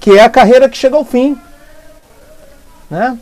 [0.00, 1.38] Que é a carreira que chega ao fim,
[2.90, 3.16] né?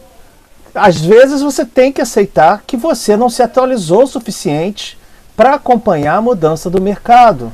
[0.74, 4.98] Às vezes você tem que aceitar que você não se atualizou o suficiente
[5.36, 7.52] para acompanhar a mudança do mercado,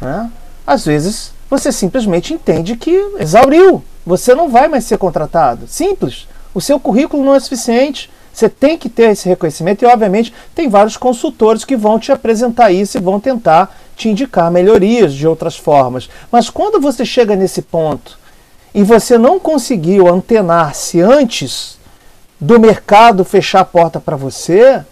[0.00, 0.30] né?
[0.66, 5.66] Às vezes você simplesmente entende que exauriu, você não vai mais ser contratado.
[5.66, 6.26] Simples.
[6.54, 8.10] O seu currículo não é suficiente.
[8.32, 12.70] Você tem que ter esse reconhecimento e, obviamente, tem vários consultores que vão te apresentar
[12.70, 16.08] isso e vão tentar te indicar melhorias de outras formas.
[16.30, 18.18] Mas quando você chega nesse ponto
[18.74, 21.78] e você não conseguiu antenar-se antes
[22.40, 24.82] do mercado fechar a porta para você,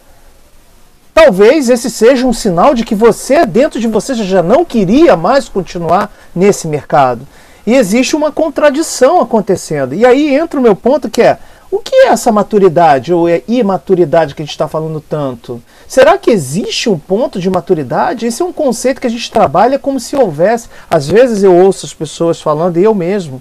[1.14, 5.49] talvez esse seja um sinal de que você, dentro de você, já não queria mais
[5.49, 7.27] continuar nesse mercado.
[7.66, 9.94] E existe uma contradição acontecendo.
[9.94, 11.38] E aí entra o meu ponto que é:
[11.70, 15.62] o que é essa maturidade ou é imaturidade que a gente está falando tanto?
[15.87, 18.27] Será que existe um ponto de maturidade?
[18.27, 20.68] Esse é um conceito que a gente trabalha como se houvesse.
[20.90, 23.40] Às vezes eu ouço as pessoas falando, e eu mesmo,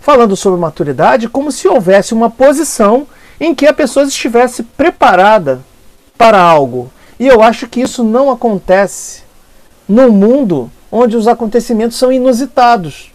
[0.00, 3.06] falando sobre maturidade, como se houvesse uma posição
[3.38, 5.60] em que a pessoa estivesse preparada
[6.18, 6.90] para algo.
[7.20, 9.24] E eu acho que isso não acontece
[9.86, 13.12] num mundo onde os acontecimentos são inusitados.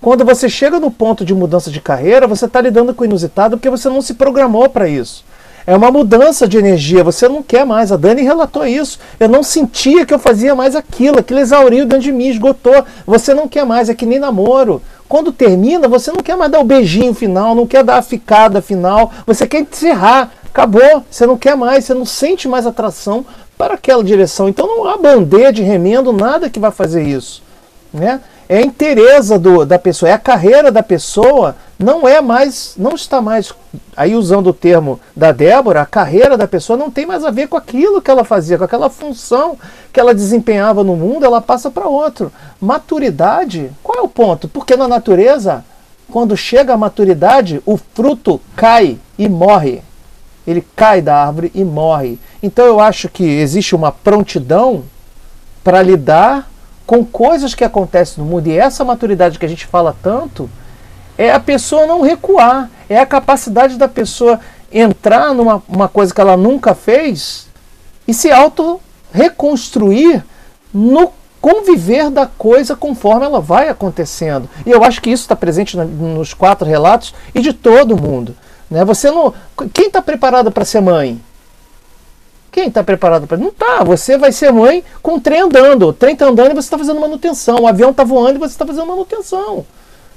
[0.00, 3.58] Quando você chega no ponto de mudança de carreira, você está lidando com o inusitado
[3.58, 5.22] porque você não se programou para isso.
[5.66, 7.92] É uma mudança de energia, você não quer mais.
[7.92, 8.98] A Dani relatou isso.
[9.20, 12.84] Eu não sentia que eu fazia mais aquilo, aquilo exauriu dentro de mim, esgotou.
[13.06, 14.82] Você não quer mais, é que nem namoro.
[15.08, 18.62] Quando termina, você não quer mais dar o beijinho final, não quer dar a ficada
[18.62, 20.32] final, você quer encerrar.
[20.52, 23.24] Acabou, você não quer mais, você não sente mais atração
[23.56, 24.50] para aquela direção.
[24.50, 27.42] Então não há bandeira de remendo, nada que vai fazer isso.
[27.90, 28.20] Né?
[28.46, 32.94] É a interesa do, da pessoa, é a carreira da pessoa, não é mais, não
[32.94, 33.50] está mais,
[33.96, 37.48] aí usando o termo da Débora, a carreira da pessoa não tem mais a ver
[37.48, 39.56] com aquilo que ela fazia, com aquela função
[39.90, 42.30] que ela desempenhava no mundo, ela passa para outro.
[42.60, 44.48] Maturidade, qual é o ponto?
[44.48, 45.64] Porque na natureza,
[46.10, 49.82] quando chega a maturidade, o fruto cai e morre
[50.46, 52.18] ele cai da árvore e morre.
[52.42, 54.84] Então eu acho que existe uma prontidão
[55.62, 56.50] para lidar
[56.86, 58.48] com coisas que acontecem no mundo.
[58.48, 60.50] E essa maturidade que a gente fala tanto
[61.16, 64.40] é a pessoa não recuar, é a capacidade da pessoa
[64.72, 67.46] entrar numa uma coisa que ela nunca fez
[68.08, 68.80] e se auto
[69.12, 70.24] reconstruir
[70.72, 74.48] no conviver da coisa conforme ela vai acontecendo.
[74.64, 78.34] E eu acho que isso está presente nos quatro relatos e de todo mundo.
[78.72, 78.84] Né?
[78.86, 79.34] Você não,
[79.72, 81.20] quem está preparado para ser mãe?
[82.50, 83.36] Quem está preparado para.
[83.36, 83.84] Não está.
[83.84, 85.88] Você vai ser mãe com o trem andando.
[85.88, 87.60] O trem está andando e você está fazendo manutenção.
[87.60, 89.64] O avião está voando e você está fazendo manutenção.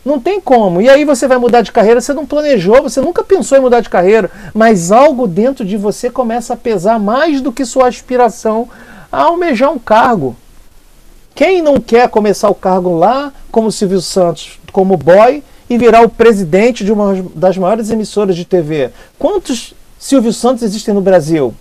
[0.05, 0.81] Não tem como.
[0.81, 3.81] E aí você vai mudar de carreira, você não planejou, você nunca pensou em mudar
[3.81, 8.69] de carreira, mas algo dentro de você começa a pesar mais do que sua aspiração
[9.11, 10.35] a almejar um cargo.
[11.33, 16.09] Quem não quer começar o cargo lá, como Silvio Santos, como boy, e virar o
[16.09, 18.91] presidente de uma das maiores emissoras de TV.
[19.17, 21.53] Quantos Silvio Santos existem no Brasil?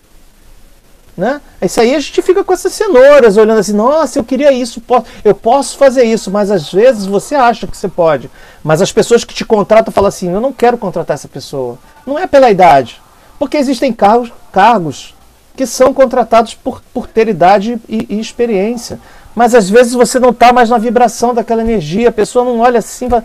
[1.17, 1.41] Né?
[1.63, 4.83] Isso aí a gente fica com essas cenouras, olhando assim, nossa, eu queria isso,
[5.25, 8.29] eu posso fazer isso, mas às vezes você acha que você pode.
[8.65, 11.79] Mas as pessoas que te contratam falam assim, eu não quero contratar essa pessoa.
[12.05, 13.01] Não é pela idade.
[13.39, 15.15] Porque existem cargos, cargos
[15.57, 18.99] que são contratados por, por ter idade e, e experiência.
[19.35, 22.79] Mas às vezes você não está mais na vibração daquela energia, a pessoa não olha
[22.79, 23.25] assim, fala,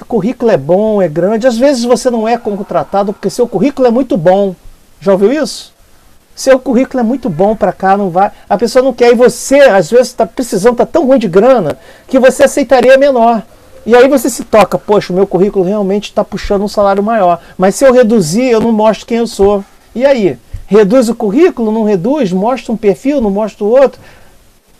[0.00, 1.46] o currículo é bom, é grande.
[1.46, 4.54] Às vezes você não é contratado porque seu currículo é muito bom.
[5.00, 5.72] Já ouviu isso?
[6.34, 8.32] Seu currículo é muito bom para cá, não vai.
[8.48, 9.12] A pessoa não quer.
[9.12, 13.42] E você, às vezes, está precisando, está tão ruim de grana, que você aceitaria menor.
[13.86, 17.40] E aí você se toca, poxa, o meu currículo realmente está puxando um salário maior.
[17.56, 19.62] Mas se eu reduzir, eu não mostro quem eu sou.
[19.94, 20.38] E aí?
[20.66, 22.32] Reduz o currículo, não reduz?
[22.32, 24.00] Mostra um perfil, não mostra o outro?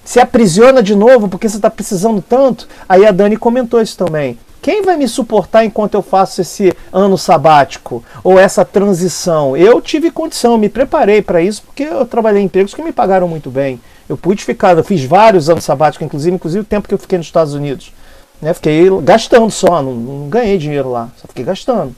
[0.05, 2.67] Se aprisiona de novo porque você está precisando tanto?
[2.89, 4.39] Aí a Dani comentou isso também.
[4.65, 9.55] Quem vai me suportar enquanto eu faço esse ano sabático ou essa transição?
[9.55, 13.29] Eu tive condição, me preparei para isso porque eu trabalhei em empregos que me pagaram
[13.29, 13.79] muito bem.
[14.09, 17.19] Eu pude ficar, eu fiz vários anos sabáticos, inclusive, inclusive o tempo que eu fiquei
[17.19, 17.93] nos Estados Unidos.
[18.41, 18.55] Né?
[18.55, 21.95] Fiquei gastando só, não, não ganhei dinheiro lá, só fiquei gastando.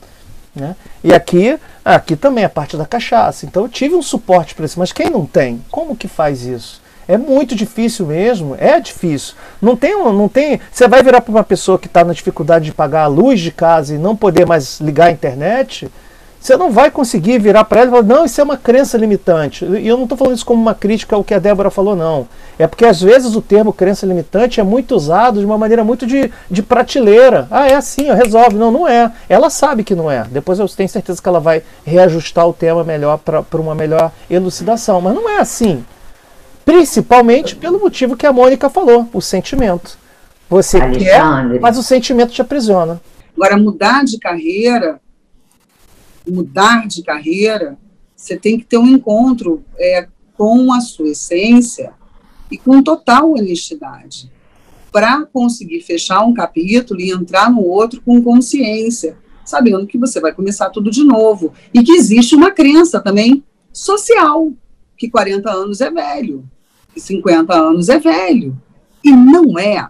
[0.53, 0.75] Né?
[1.01, 3.45] E aqui, aqui também é parte da cachaça.
[3.45, 4.77] Então eu tive um suporte para isso.
[4.77, 6.81] Mas quem não tem, como que faz isso?
[7.07, 9.35] É muito difícil mesmo, é difícil.
[9.61, 10.59] Não tem, não tem.
[10.71, 13.51] Você vai virar para uma pessoa que está na dificuldade de pagar a luz de
[13.51, 15.89] casa e não poder mais ligar a internet.
[16.39, 19.65] Você não vai conseguir virar para ela e falar, não, isso é uma crença limitante.
[19.65, 22.27] E eu não estou falando isso como uma crítica ao que a Débora falou, não.
[22.59, 26.05] É porque às vezes o termo crença limitante é muito usado de uma maneira muito
[26.05, 27.47] de, de prateleira.
[27.49, 28.55] Ah, é assim, resolve.
[28.55, 29.11] Não, não é.
[29.27, 30.25] Ela sabe que não é.
[30.29, 35.01] Depois eu tenho certeza que ela vai reajustar o tema melhor para uma melhor elucidação.
[35.01, 35.83] Mas não é assim.
[36.67, 39.97] Principalmente pelo motivo que a Mônica falou, o sentimento.
[40.47, 41.53] Você Alexandre.
[41.53, 43.01] quer, mas o sentimento te aprisiona.
[43.35, 44.99] Agora, mudar de carreira
[46.29, 47.77] mudar de carreira,
[48.15, 51.93] você tem que ter um encontro é, com a sua essência
[52.51, 54.31] e com total honestidade
[54.91, 60.33] para conseguir fechar um capítulo e entrar no outro com consciência, sabendo que você vai
[60.33, 64.51] começar tudo de novo e que existe uma crença também social
[64.97, 66.43] que 40 anos é velho,
[66.99, 68.55] 50 anos é velho
[69.03, 69.87] e não é.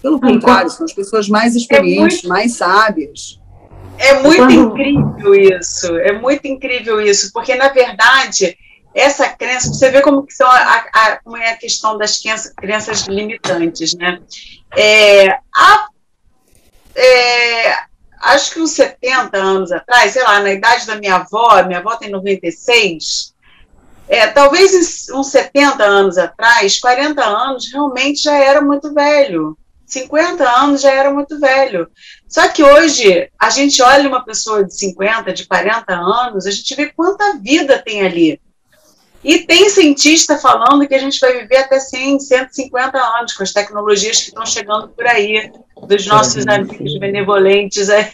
[0.00, 2.28] Pelo contrário, são as pessoas mais experientes, é muito...
[2.28, 3.40] mais sábias.
[3.98, 4.52] É muito Quando...
[4.52, 8.56] incrível isso, é muito incrível isso, porque na verdade
[8.94, 12.52] essa crença, você vê como que são a, a, como é a questão das crenças,
[12.54, 14.20] crenças limitantes, né?
[14.76, 15.86] É, a,
[16.94, 17.74] é,
[18.20, 21.96] acho que uns 70 anos atrás, sei lá, na idade da minha avó, minha avó
[21.96, 23.29] tem 96,
[24.10, 29.56] é, talvez uns 70 anos atrás, 40 anos, realmente já era muito velho.
[29.86, 31.88] 50 anos já era muito velho.
[32.28, 36.74] Só que hoje, a gente olha uma pessoa de 50, de 40 anos, a gente
[36.74, 38.40] vê quanta vida tem ali.
[39.22, 43.52] E tem cientista falando que a gente vai viver até 100, 150 anos com as
[43.52, 45.52] tecnologias que estão chegando por aí,
[45.86, 48.12] dos nossos amigos benevolentes é,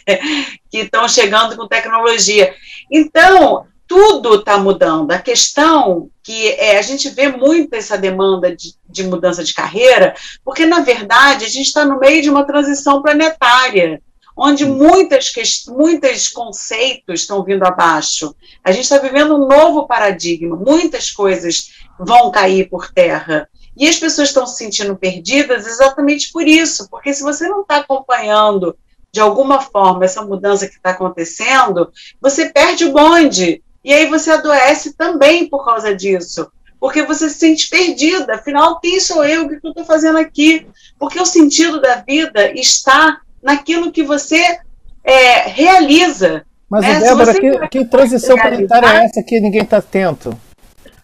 [0.69, 2.53] que estão chegando com tecnologia.
[2.91, 5.11] Então, tudo está mudando.
[5.11, 10.13] A questão que é, a gente vê muito essa demanda de, de mudança de carreira,
[10.43, 14.01] porque, na verdade, a gente está no meio de uma transição planetária,
[14.35, 15.31] onde muitas,
[15.67, 18.35] muitos conceitos estão vindo abaixo.
[18.63, 23.49] A gente está vivendo um novo paradigma, muitas coisas vão cair por terra.
[23.75, 27.77] E as pessoas estão se sentindo perdidas exatamente por isso, porque se você não está
[27.77, 28.75] acompanhando
[29.11, 33.63] de alguma forma essa mudança que está acontecendo, você perde o bonde.
[33.87, 36.51] E aí você adoece também por causa disso.
[36.77, 38.35] Porque você se sente perdida.
[38.35, 39.45] Afinal, quem sou eu?
[39.45, 40.67] O que eu estou fazendo aqui?
[40.99, 44.59] Porque o sentido da vida está naquilo que você
[45.05, 46.43] é, realiza.
[46.69, 46.99] Mas, né?
[46.99, 50.37] Débora, que, que transição planetária é essa que ninguém está atento?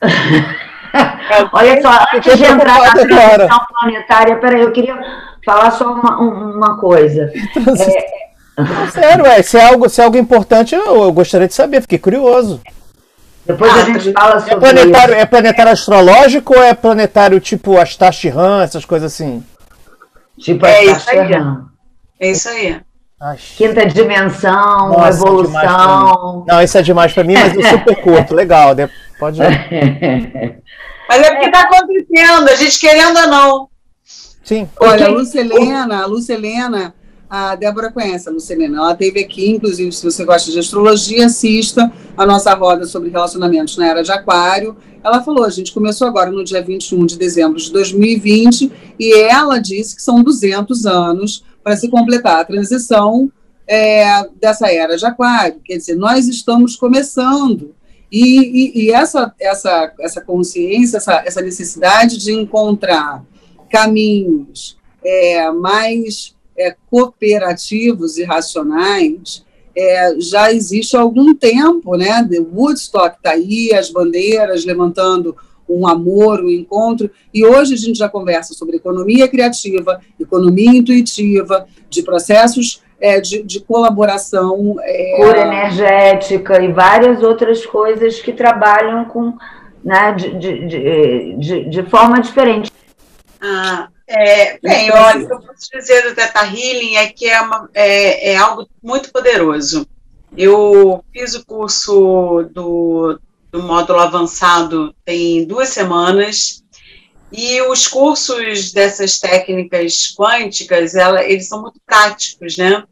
[1.53, 4.99] Olha só, antes de entrar na transição planetária, peraí, eu queria
[5.45, 7.31] falar só uma, uma coisa.
[7.55, 8.22] É,
[8.91, 11.97] Sério, é, se é algo, se é algo importante, eu, eu gostaria de saber, fiquei
[11.97, 12.61] curioso.
[13.45, 15.21] Depois ah, a gente fala é sobre é planetário, isso.
[15.21, 19.43] É planetário astrológico ou é planetário tipo Astachiran, essas coisas assim?
[20.39, 21.65] Tipo é Astachiran.
[22.19, 22.79] É isso aí.
[23.55, 26.45] Quinta dimensão, Nossa, é evolução.
[26.47, 28.35] É não, isso é demais para mim, mas eu super curto.
[28.35, 28.75] Legal,
[29.17, 30.61] pode ir.
[31.07, 33.69] Mas é porque está acontecendo, a gente querendo ou não.
[34.43, 34.69] Sim.
[34.79, 36.93] Olha, a Lucelena, a Lucelena
[37.35, 38.77] a Débora conhece a Lucelena.
[38.77, 43.75] Ela teve aqui, inclusive, se você gosta de astrologia, assista a nossa roda sobre relacionamentos
[43.75, 44.77] na era de Aquário.
[45.03, 49.57] Ela falou, a gente começou agora no dia 21 de dezembro de 2020 e ela
[49.57, 53.31] disse que são 200 anos para se completar a transição
[53.67, 55.59] é, dessa era de Aquário.
[55.65, 57.73] Quer dizer, nós estamos começando.
[58.11, 63.25] E, e, e essa, essa, essa consciência, essa, essa necessidade de encontrar
[63.71, 72.27] caminhos é, mais é, cooperativos e racionais é, já existe há algum tempo, né?
[72.29, 75.35] The Woodstock está aí, as bandeiras levantando
[75.67, 81.65] um amor, um encontro, e hoje a gente já conversa sobre economia criativa, economia intuitiva,
[81.89, 84.75] de processos é, de, de, colaboração.
[84.81, 85.17] É...
[85.17, 89.33] Cura energética e várias outras coisas que trabalham com,
[89.83, 92.71] né, de, de, de, de forma diferente.
[93.41, 97.41] Ah, é, bem, olha, o que eu posso dizer do Teta Healing é que é,
[97.41, 99.87] uma, é, é algo muito poderoso.
[100.37, 103.19] Eu fiz o curso do,
[103.51, 106.63] do módulo avançado tem duas semanas
[107.31, 112.83] e os cursos dessas técnicas quânticas, ela, eles são muito práticos, né?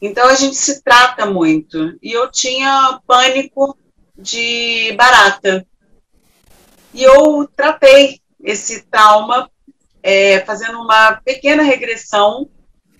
[0.00, 1.98] Então a gente se trata muito.
[2.02, 3.76] E eu tinha pânico
[4.18, 5.66] de barata.
[6.94, 9.50] E eu tratei esse trauma
[10.04, 12.46] é, fazendo uma pequena regressão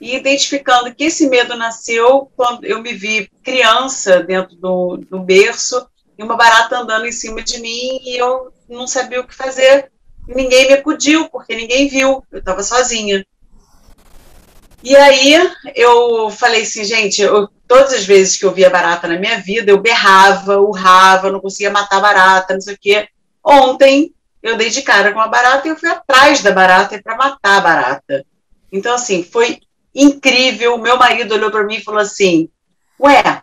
[0.00, 5.86] e identificando que esse medo nasceu quando eu me vi criança dentro do, do berço
[6.16, 9.92] e uma barata andando em cima de mim e eu não sabia o que fazer.
[10.26, 13.24] Ninguém me acudiu, porque ninguém viu, eu estava sozinha.
[14.82, 15.34] E aí
[15.74, 19.70] eu falei assim, gente, eu, todas as vezes que eu via barata na minha vida,
[19.70, 23.08] eu berrava, urrava, não conseguia matar barata, não sei o quê.
[23.44, 24.14] Ontem
[24.44, 27.56] eu dei de cara com a barata e eu fui atrás da barata para matar
[27.56, 28.26] a barata.
[28.70, 29.58] Então, assim, foi
[29.94, 30.76] incrível.
[30.76, 32.50] Meu marido olhou para mim e falou assim:
[33.00, 33.42] Ué,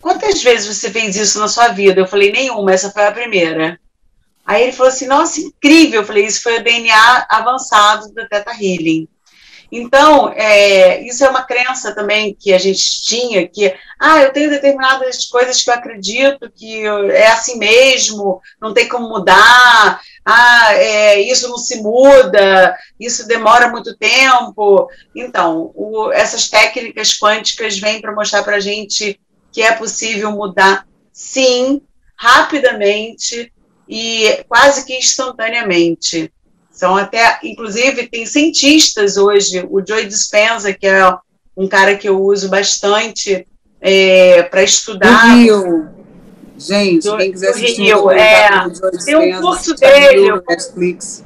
[0.00, 2.00] quantas vezes você fez isso na sua vida?
[2.00, 3.78] Eu falei: Nenhuma, essa foi a primeira.
[4.44, 6.00] Aí ele falou assim: Nossa, incrível.
[6.00, 9.06] Eu falei: Isso foi o DNA avançado da Teta Healing.
[9.70, 14.48] Então, é, isso é uma crença também que a gente tinha, que, ah, eu tenho
[14.48, 21.20] determinadas coisas que eu acredito que é assim mesmo, não tem como mudar, ah, é,
[21.20, 24.88] isso não se muda, isso demora muito tempo.
[25.14, 29.20] Então, o, essas técnicas quânticas vêm para mostrar para a gente
[29.52, 31.82] que é possível mudar, sim,
[32.16, 33.52] rapidamente
[33.88, 36.32] e quase que instantaneamente.
[36.78, 41.12] São até, inclusive, tem cientistas hoje, o Joe Dispenza, que é
[41.56, 43.44] um cara que eu uso bastante
[43.80, 45.26] é, para estudar.
[45.26, 45.88] Do Rio.
[46.56, 48.48] Gente, do, quem quiser assistir Rio, um é,
[49.04, 50.28] tem um curso dele.
[50.28, 51.24] Eu, Netflix.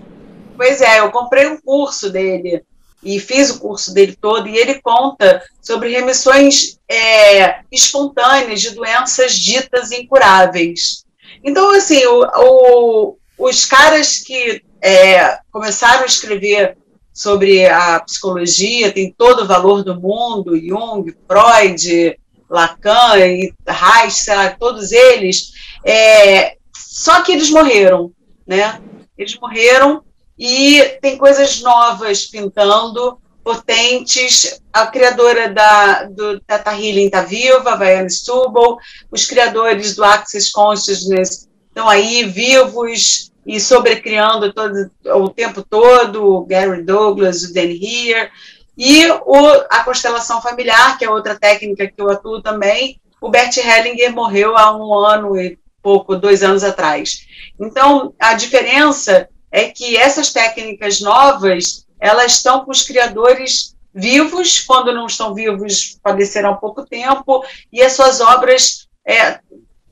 [0.57, 2.63] Pois é, eu comprei um curso dele
[3.05, 9.35] e fiz o curso dele todo, e ele conta sobre remissões é, espontâneas de doenças
[9.35, 11.05] ditas incuráveis.
[11.45, 16.77] Então, assim, o, o, os caras que é, começaram a escrever
[17.13, 22.19] sobre a psicologia, tem todo o valor do mundo, Jung, Freud,
[22.51, 24.27] Lacan e Reich,
[24.59, 25.53] todos eles,
[25.85, 28.13] é, só que eles morreram,
[28.47, 28.81] né?
[29.17, 30.03] Eles morreram
[30.39, 34.61] e tem coisas novas pintando, potentes.
[34.73, 38.77] A criadora da, do Tata Healing está viva, Vaiana Stubble,
[39.11, 46.47] os criadores do Access Consciousness estão aí vivos, e sobrecriando todo, o tempo todo, o
[46.47, 48.31] Gary Douglas, o Dan Heer,
[48.77, 53.57] e o, a constelação familiar, que é outra técnica que eu atuo também, o Bert
[53.57, 57.27] Hellinger morreu há um ano e pouco, dois anos atrás.
[57.61, 64.93] Então, a diferença é que essas técnicas novas, elas estão com os criadores vivos, quando
[64.93, 69.41] não estão vivos, faleceram há pouco tempo, e as suas obras é,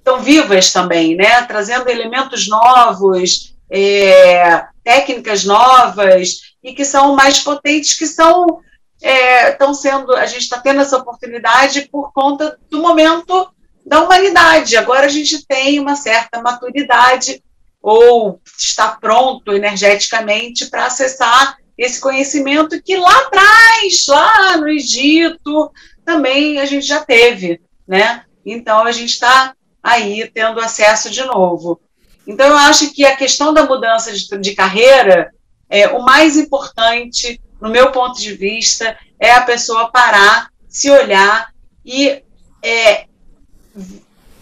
[0.00, 1.42] estão vivas também, né?
[1.42, 8.60] trazendo elementos novos, é, técnicas novas e que são mais potentes, que são
[9.02, 13.50] estão é, sendo, a gente está tendo essa oportunidade por conta do momento
[13.84, 14.76] da humanidade.
[14.76, 17.42] Agora a gente tem uma certa maturidade
[17.82, 25.72] ou está pronto energeticamente para acessar esse conhecimento que lá atrás, lá no Egito,
[26.04, 28.24] também a gente já teve, né?
[28.44, 31.80] Então a gente está aí tendo acesso de novo.
[32.26, 35.32] Então, eu acho que a questão da mudança de, de carreira,
[35.68, 41.52] é, o mais importante, no meu ponto de vista, é a pessoa parar, se olhar
[41.84, 42.22] e
[42.62, 43.06] é,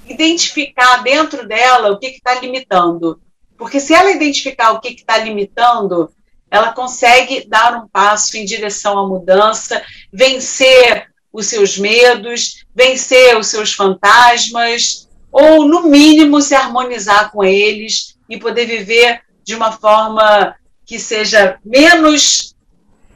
[0.07, 3.21] identificar dentro dela o que está limitando.
[3.57, 6.13] Porque se ela identificar o que está limitando,
[6.51, 9.83] ela consegue dar um passo em direção à mudança,
[10.13, 18.17] vencer os seus medos, vencer os seus fantasmas, ou, no mínimo, se harmonizar com eles
[18.29, 20.55] e poder viver de uma forma
[20.85, 22.55] que seja menos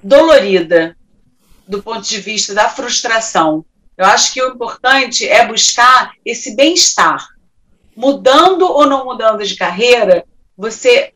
[0.03, 0.97] dolorida
[1.67, 3.65] do ponto de vista da frustração.
[3.97, 7.27] Eu acho que o importante é buscar esse bem-estar.
[7.95, 10.25] Mudando ou não mudando de carreira,
[10.57, 11.13] você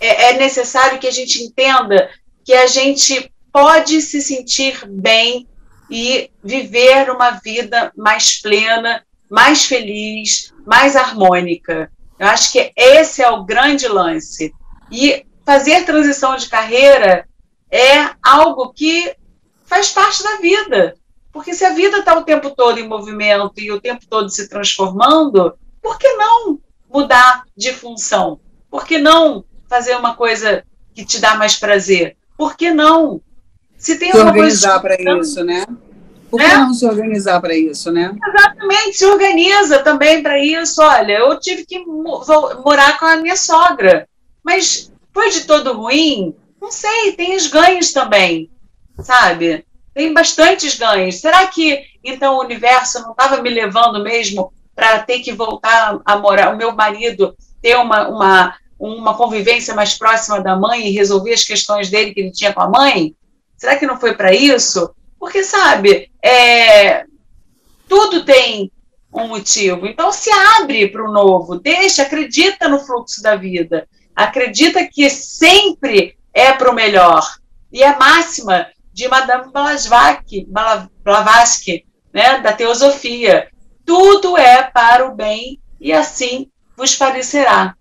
[0.00, 2.10] é, é necessário que a gente entenda
[2.44, 5.46] que a gente pode se sentir bem
[5.90, 11.90] e viver uma vida mais plena mais feliz, mais harmônica.
[12.18, 14.52] Eu acho que esse é o grande lance.
[14.90, 17.26] E fazer transição de carreira
[17.70, 19.16] é algo que
[19.64, 20.94] faz parte da vida.
[21.32, 24.50] Porque se a vida está o tempo todo em movimento e o tempo todo se
[24.50, 26.60] transformando, por que não
[26.92, 28.38] mudar de função?
[28.70, 30.62] Por que não fazer uma coisa
[30.94, 32.18] que te dá mais prazer?
[32.36, 33.22] Por que não?
[33.78, 35.64] Se tem se uma organizar para isso, né?
[36.32, 36.56] Por que é?
[36.56, 38.16] não se organizar para isso, né?
[38.26, 40.80] Exatamente, se organiza também para isso.
[40.80, 44.08] Olha, eu tive que morar com a minha sogra,
[44.42, 46.34] mas foi de todo ruim?
[46.58, 48.50] Não sei, tem os ganhos também,
[49.00, 49.66] sabe?
[49.92, 51.20] Tem bastantes ganhos.
[51.20, 56.16] Será que então o universo não estava me levando mesmo para ter que voltar a
[56.16, 56.54] morar?
[56.54, 61.44] O meu marido ter uma, uma, uma convivência mais próxima da mãe e resolver as
[61.44, 63.14] questões dele que ele tinha com a mãe?
[63.54, 64.94] Será que não foi para isso?
[65.22, 67.04] Porque, sabe, é,
[67.88, 68.72] tudo tem
[69.14, 69.86] um motivo.
[69.86, 76.18] Então, se abre para o novo, deixa, acredita no fluxo da vida, acredita que sempre
[76.34, 77.24] é para o melhor.
[77.72, 80.44] E a máxima de Madame Blavatsky,
[81.04, 83.48] Blavatsky né, da teosofia,
[83.86, 87.76] tudo é para o bem e assim vos parecerá.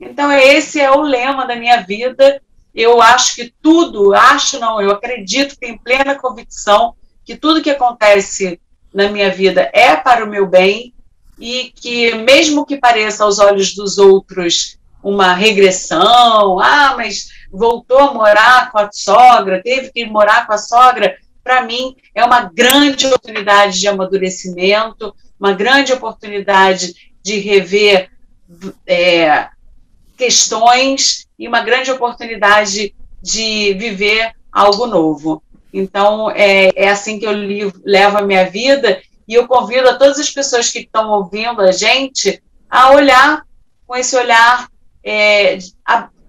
[0.00, 2.42] Então, esse é o lema da minha vida.
[2.74, 6.94] Eu acho que tudo, acho não, eu acredito, tenho plena convicção
[7.24, 8.60] que tudo que acontece
[8.92, 10.92] na minha vida é para o meu bem
[11.38, 18.12] e que, mesmo que pareça aos olhos dos outros uma regressão, ah, mas voltou a
[18.12, 23.06] morar com a sogra, teve que morar com a sogra, para mim é uma grande
[23.06, 28.10] oportunidade de amadurecimento, uma grande oportunidade de rever
[28.86, 29.48] é,
[30.20, 35.42] questões e uma grande oportunidade de viver algo novo.
[35.72, 37.32] Então, é, é assim que eu
[37.82, 41.72] levo a minha vida e eu convido a todas as pessoas que estão ouvindo a
[41.72, 43.42] gente a olhar
[43.86, 44.68] com esse olhar,
[45.02, 45.58] é,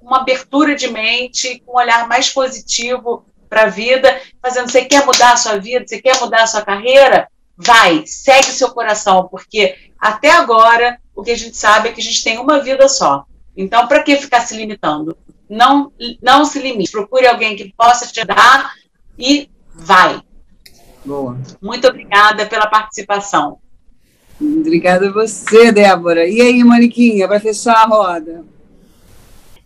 [0.02, 5.06] uma abertura de mente, com um olhar mais positivo para a vida, fazendo, você quer
[5.06, 7.28] mudar a sua vida, você quer mudar a sua carreira?
[7.58, 12.04] Vai, segue seu coração, porque até agora o que a gente sabe é que a
[12.04, 13.26] gente tem uma vida só.
[13.56, 15.18] Então, para que ficar se limitando?
[15.50, 15.92] Não,
[16.22, 16.92] não se limite.
[16.92, 18.74] Procure alguém que possa te dar
[19.18, 20.22] e vai.
[21.04, 21.38] Boa.
[21.62, 23.58] Muito obrigada pela participação.
[24.40, 26.28] Obrigada a você, Débora.
[26.28, 28.44] E aí, Moniquinha, para fechar a roda?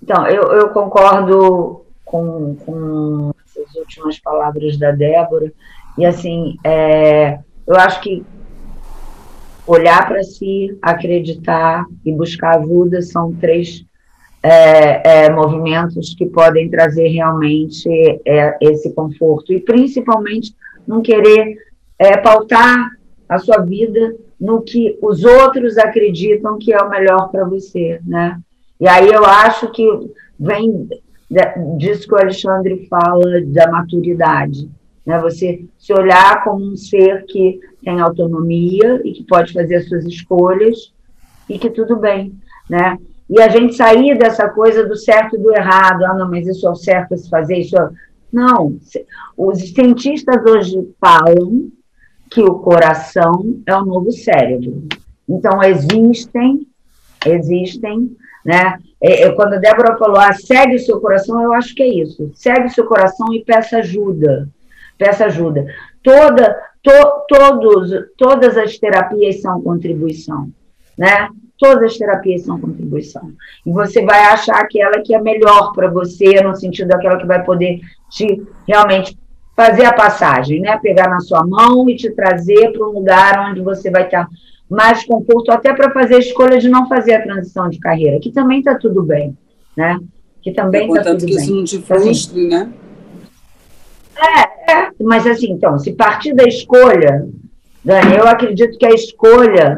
[0.01, 5.53] Então, eu, eu concordo com, com essas últimas palavras da Débora.
[5.97, 8.25] E, assim, é, eu acho que
[9.67, 13.85] olhar para si, acreditar e buscar ajuda são três
[14.43, 17.89] é, é, movimentos que podem trazer realmente
[18.25, 20.53] é, esse conforto e principalmente
[20.87, 21.57] não querer
[21.97, 22.91] é, pautar
[23.27, 28.39] a sua vida no que os outros acreditam que é o melhor para você, né?
[28.79, 29.87] E aí eu acho que
[30.39, 30.87] vem
[31.77, 34.69] disso que o Alexandre fala da maturidade,
[35.05, 35.19] né?
[35.19, 40.05] Você se olhar como um ser que tem autonomia e que pode fazer as suas
[40.05, 40.93] escolhas
[41.49, 42.33] e que tudo bem,
[42.69, 42.97] né?
[43.29, 46.67] E a gente sair dessa coisa do certo e do errado, ah, não, mas isso
[46.67, 47.89] é o certo a se fazer, isso é...
[48.31, 48.77] Não,
[49.37, 51.69] os cientistas hoje falam
[52.29, 54.83] que o coração é o novo cérebro.
[55.27, 56.67] Então, existem,
[57.25, 58.77] existem, né?
[59.01, 61.87] É, é, quando a Débora falou, ah, segue o seu coração, eu acho que é
[61.87, 62.31] isso.
[62.35, 64.49] Segue o seu coração e peça ajuda.
[64.97, 65.65] Peça ajuda.
[66.03, 66.91] Toda, to,
[67.27, 70.49] todos, todas as terapias são contribuição,
[70.97, 71.29] né?
[71.57, 73.31] Todas as terapias são contribuição.
[73.65, 77.43] E você vai achar aquela que é melhor para você, no sentido daquela que vai
[77.43, 77.79] poder
[78.09, 79.17] te realmente
[79.55, 80.77] fazer a passagem, né?
[80.81, 84.27] Pegar na sua mão e te trazer para um lugar onde você vai estar
[84.69, 88.31] mais conforto, até para fazer a escolha de não fazer a transição de carreira, que
[88.31, 89.37] também está tudo bem,
[89.77, 89.99] né?
[90.41, 91.43] Que também está tudo que bem.
[91.43, 92.73] isso não te frustre, assim, né?
[94.17, 97.27] É, é, mas assim, então, se partir da escolha,
[97.83, 99.77] Dani, eu acredito que a escolha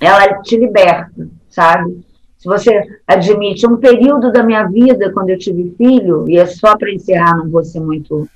[0.00, 2.04] ela te liberta, sabe?
[2.36, 6.76] Se você admite um período da minha vida, quando eu tive filho, e é só
[6.76, 8.28] para encerrar, não vou ser muito,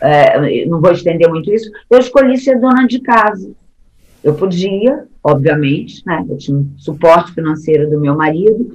[0.00, 3.50] é, não vou estender muito isso, eu escolhi ser dona de casa.
[4.22, 6.24] Eu podia, obviamente, né?
[6.28, 8.70] Eu tinha um suporte financeiro do meu marido,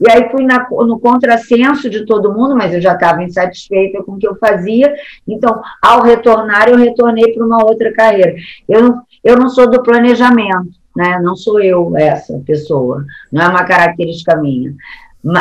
[0.00, 4.12] e aí fui na, no contrassenso de todo mundo, mas eu já estava insatisfeita com
[4.12, 4.94] o que eu fazia.
[5.26, 8.34] Então, ao retornar, eu retornei para uma outra carreira.
[8.68, 11.20] Eu não, eu não sou do planejamento, né?
[11.20, 13.04] Não sou eu essa pessoa.
[13.32, 14.72] Não é uma característica minha.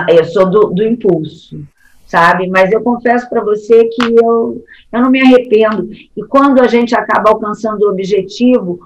[0.10, 1.62] Eu sou do, do impulso,
[2.08, 2.48] sabe?
[2.48, 5.88] Mas eu confesso para você que eu, eu não me arrependo.
[5.92, 8.80] E quando a gente acaba alcançando o objetivo,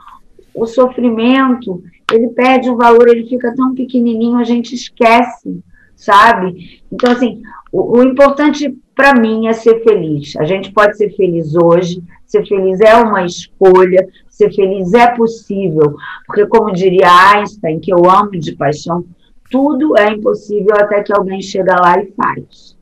[0.53, 1.82] o sofrimento
[2.12, 5.64] ele perde o valor, ele fica tão pequenininho, a gente esquece,
[5.95, 6.82] sabe?
[6.91, 7.41] Então, assim,
[7.72, 10.36] o, o importante para mim é ser feliz.
[10.38, 15.95] A gente pode ser feliz hoje, ser feliz é uma escolha, ser feliz é possível,
[16.26, 19.03] porque, como diria Einstein, que eu amo de paixão,
[19.49, 22.78] tudo é impossível até que alguém chega lá e faz.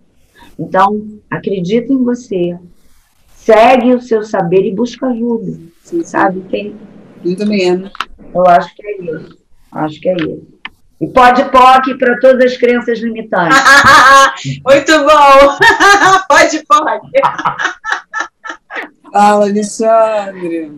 [0.58, 2.58] Então, acredita em você,
[3.34, 5.58] segue o seu saber e busca ajuda,
[6.04, 6.42] sabe?
[6.42, 6.76] Tem,
[7.24, 7.92] Muito menos.
[8.34, 9.38] Eu acho que é isso.
[9.72, 10.60] Acho que é isso.
[11.02, 13.58] E pode POC para todas as crenças limitantes.
[14.66, 15.58] Muito bom!
[16.28, 17.22] pode POC.
[19.12, 20.72] Fala, Alexandre.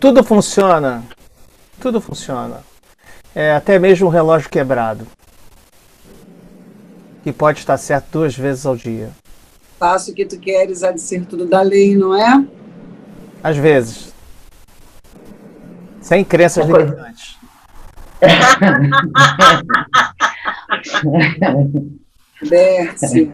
[0.00, 1.04] Tudo funciona.
[1.80, 2.62] Tudo funciona.
[3.34, 5.06] É, até mesmo um relógio quebrado.
[7.22, 9.10] Que pode estar certo duas vezes ao dia.
[9.78, 12.46] Faço o que tu queres, há de ser tudo da lei, não é?
[13.42, 14.15] Às vezes.
[16.06, 17.36] Sem crenças limitantes.
[22.48, 23.28] Berte.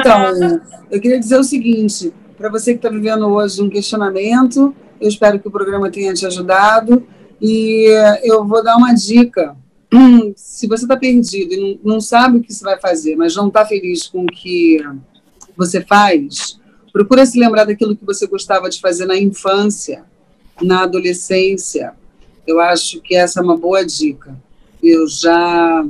[0.00, 5.06] Então, eu queria dizer o seguinte: para você que está vivendo hoje um questionamento, eu
[5.06, 7.06] espero que o programa tenha te ajudado.
[7.38, 7.88] E
[8.24, 9.54] eu vou dar uma dica.
[10.34, 13.48] Se você está perdido e não, não sabe o que você vai fazer, mas não
[13.48, 14.78] está feliz com o que
[15.54, 16.58] você faz,
[16.90, 20.06] procura se lembrar daquilo que você gostava de fazer na infância,
[20.60, 21.94] na adolescência.
[22.46, 24.36] Eu acho que essa é uma boa dica.
[24.82, 25.84] Eu já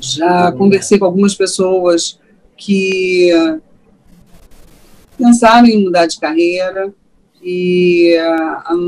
[0.00, 2.18] já conversei com algumas pessoas
[2.56, 3.30] que
[5.16, 6.92] pensaram em mudar de carreira
[7.42, 8.14] e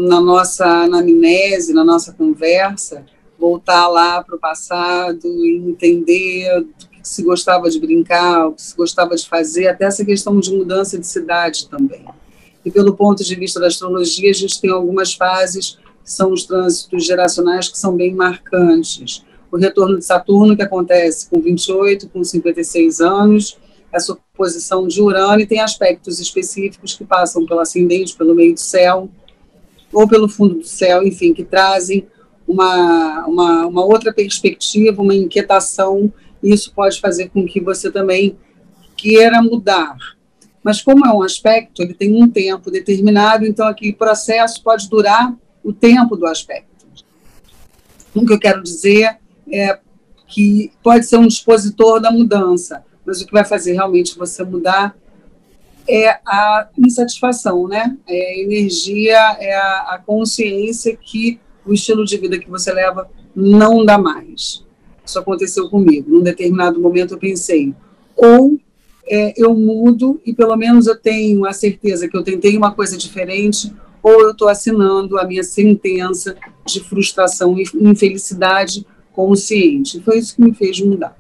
[0.09, 3.05] na nossa anamnese, na nossa conversa,
[3.39, 8.62] voltar lá para o passado e entender o que se gostava de brincar, o que
[8.62, 12.05] se gostava de fazer, até essa questão de mudança de cidade também.
[12.67, 16.43] E pelo ponto de vista da astrologia, a gente tem algumas fases, que são os
[16.43, 19.25] trânsitos geracionais, que são bem marcantes.
[19.53, 23.57] O retorno de Saturno, que acontece com 28, com 56 anos,
[23.93, 28.61] essa oposição de Urano, e tem aspectos específicos que passam pelo ascendente, pelo meio do
[28.61, 29.09] céu,
[29.93, 32.09] ou pelo fundo do céu, enfim, que trazem
[32.49, 36.12] uma, uma, uma outra perspectiva, uma inquietação,
[36.43, 38.37] e isso pode fazer com que você também
[38.97, 40.16] queira mudar.
[40.67, 45.33] Mas como é um aspecto, ele tem um tempo determinado, então aquele processo pode durar
[45.62, 46.85] o tempo do aspecto.
[48.12, 49.17] O que eu quero dizer
[49.49, 49.79] é
[50.27, 54.97] que pode ser um dispositor da mudança, mas o que vai fazer realmente você mudar
[55.89, 57.97] é a insatisfação, né?
[58.05, 63.09] É a energia, é a, a consciência que o estilo de vida que você leva
[63.37, 64.64] não dá mais.
[65.05, 66.11] Isso aconteceu comigo.
[66.11, 67.73] Num determinado momento eu pensei,
[68.17, 68.56] ou
[69.09, 72.97] é, eu mudo e pelo menos eu tenho a certeza que eu tentei uma coisa
[72.97, 80.01] diferente, ou eu estou assinando a minha sentença de frustração e infelicidade consciente.
[80.01, 81.17] Foi isso que me fez mudar.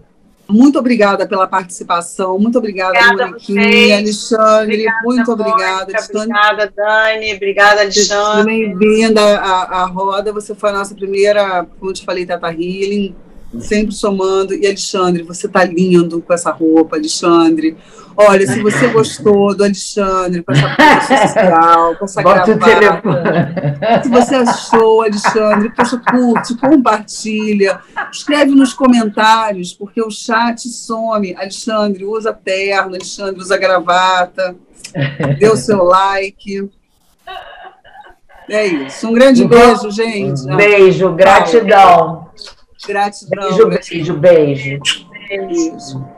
[0.48, 5.92] Muito obrigada pela participação, muito obrigada, obrigada Moniquinha, Alexandre, obrigada, muito obrigada.
[6.14, 8.74] Obrigada, Dani, obrigada, Alexandre.
[8.74, 13.12] Bem-vinda à, à roda, você foi a nossa primeira, como eu te falei, Tata Healing,
[13.60, 14.54] sempre somando.
[14.54, 17.76] E Alexandre, você tá lindo com essa roupa, Alexandre.
[18.16, 24.08] Olha, se você gostou do Alexandre, com essa coisa social, com essa Bota gravata, se
[24.08, 27.80] você achou, Alexandre, poxa, curte, compartilha,
[28.10, 31.34] escreve nos comentários, porque o chat some.
[31.36, 34.56] Alexandre, usa terno, Alexandre, usa gravata,
[35.38, 36.70] dê o seu like.
[38.48, 39.08] É isso.
[39.08, 40.46] Um grande beijo, gente.
[40.56, 42.30] Beijo, gratidão.
[42.86, 43.68] Gratidão.
[43.68, 44.78] Beijo, beijo, beijo.
[45.28, 46.15] beijo.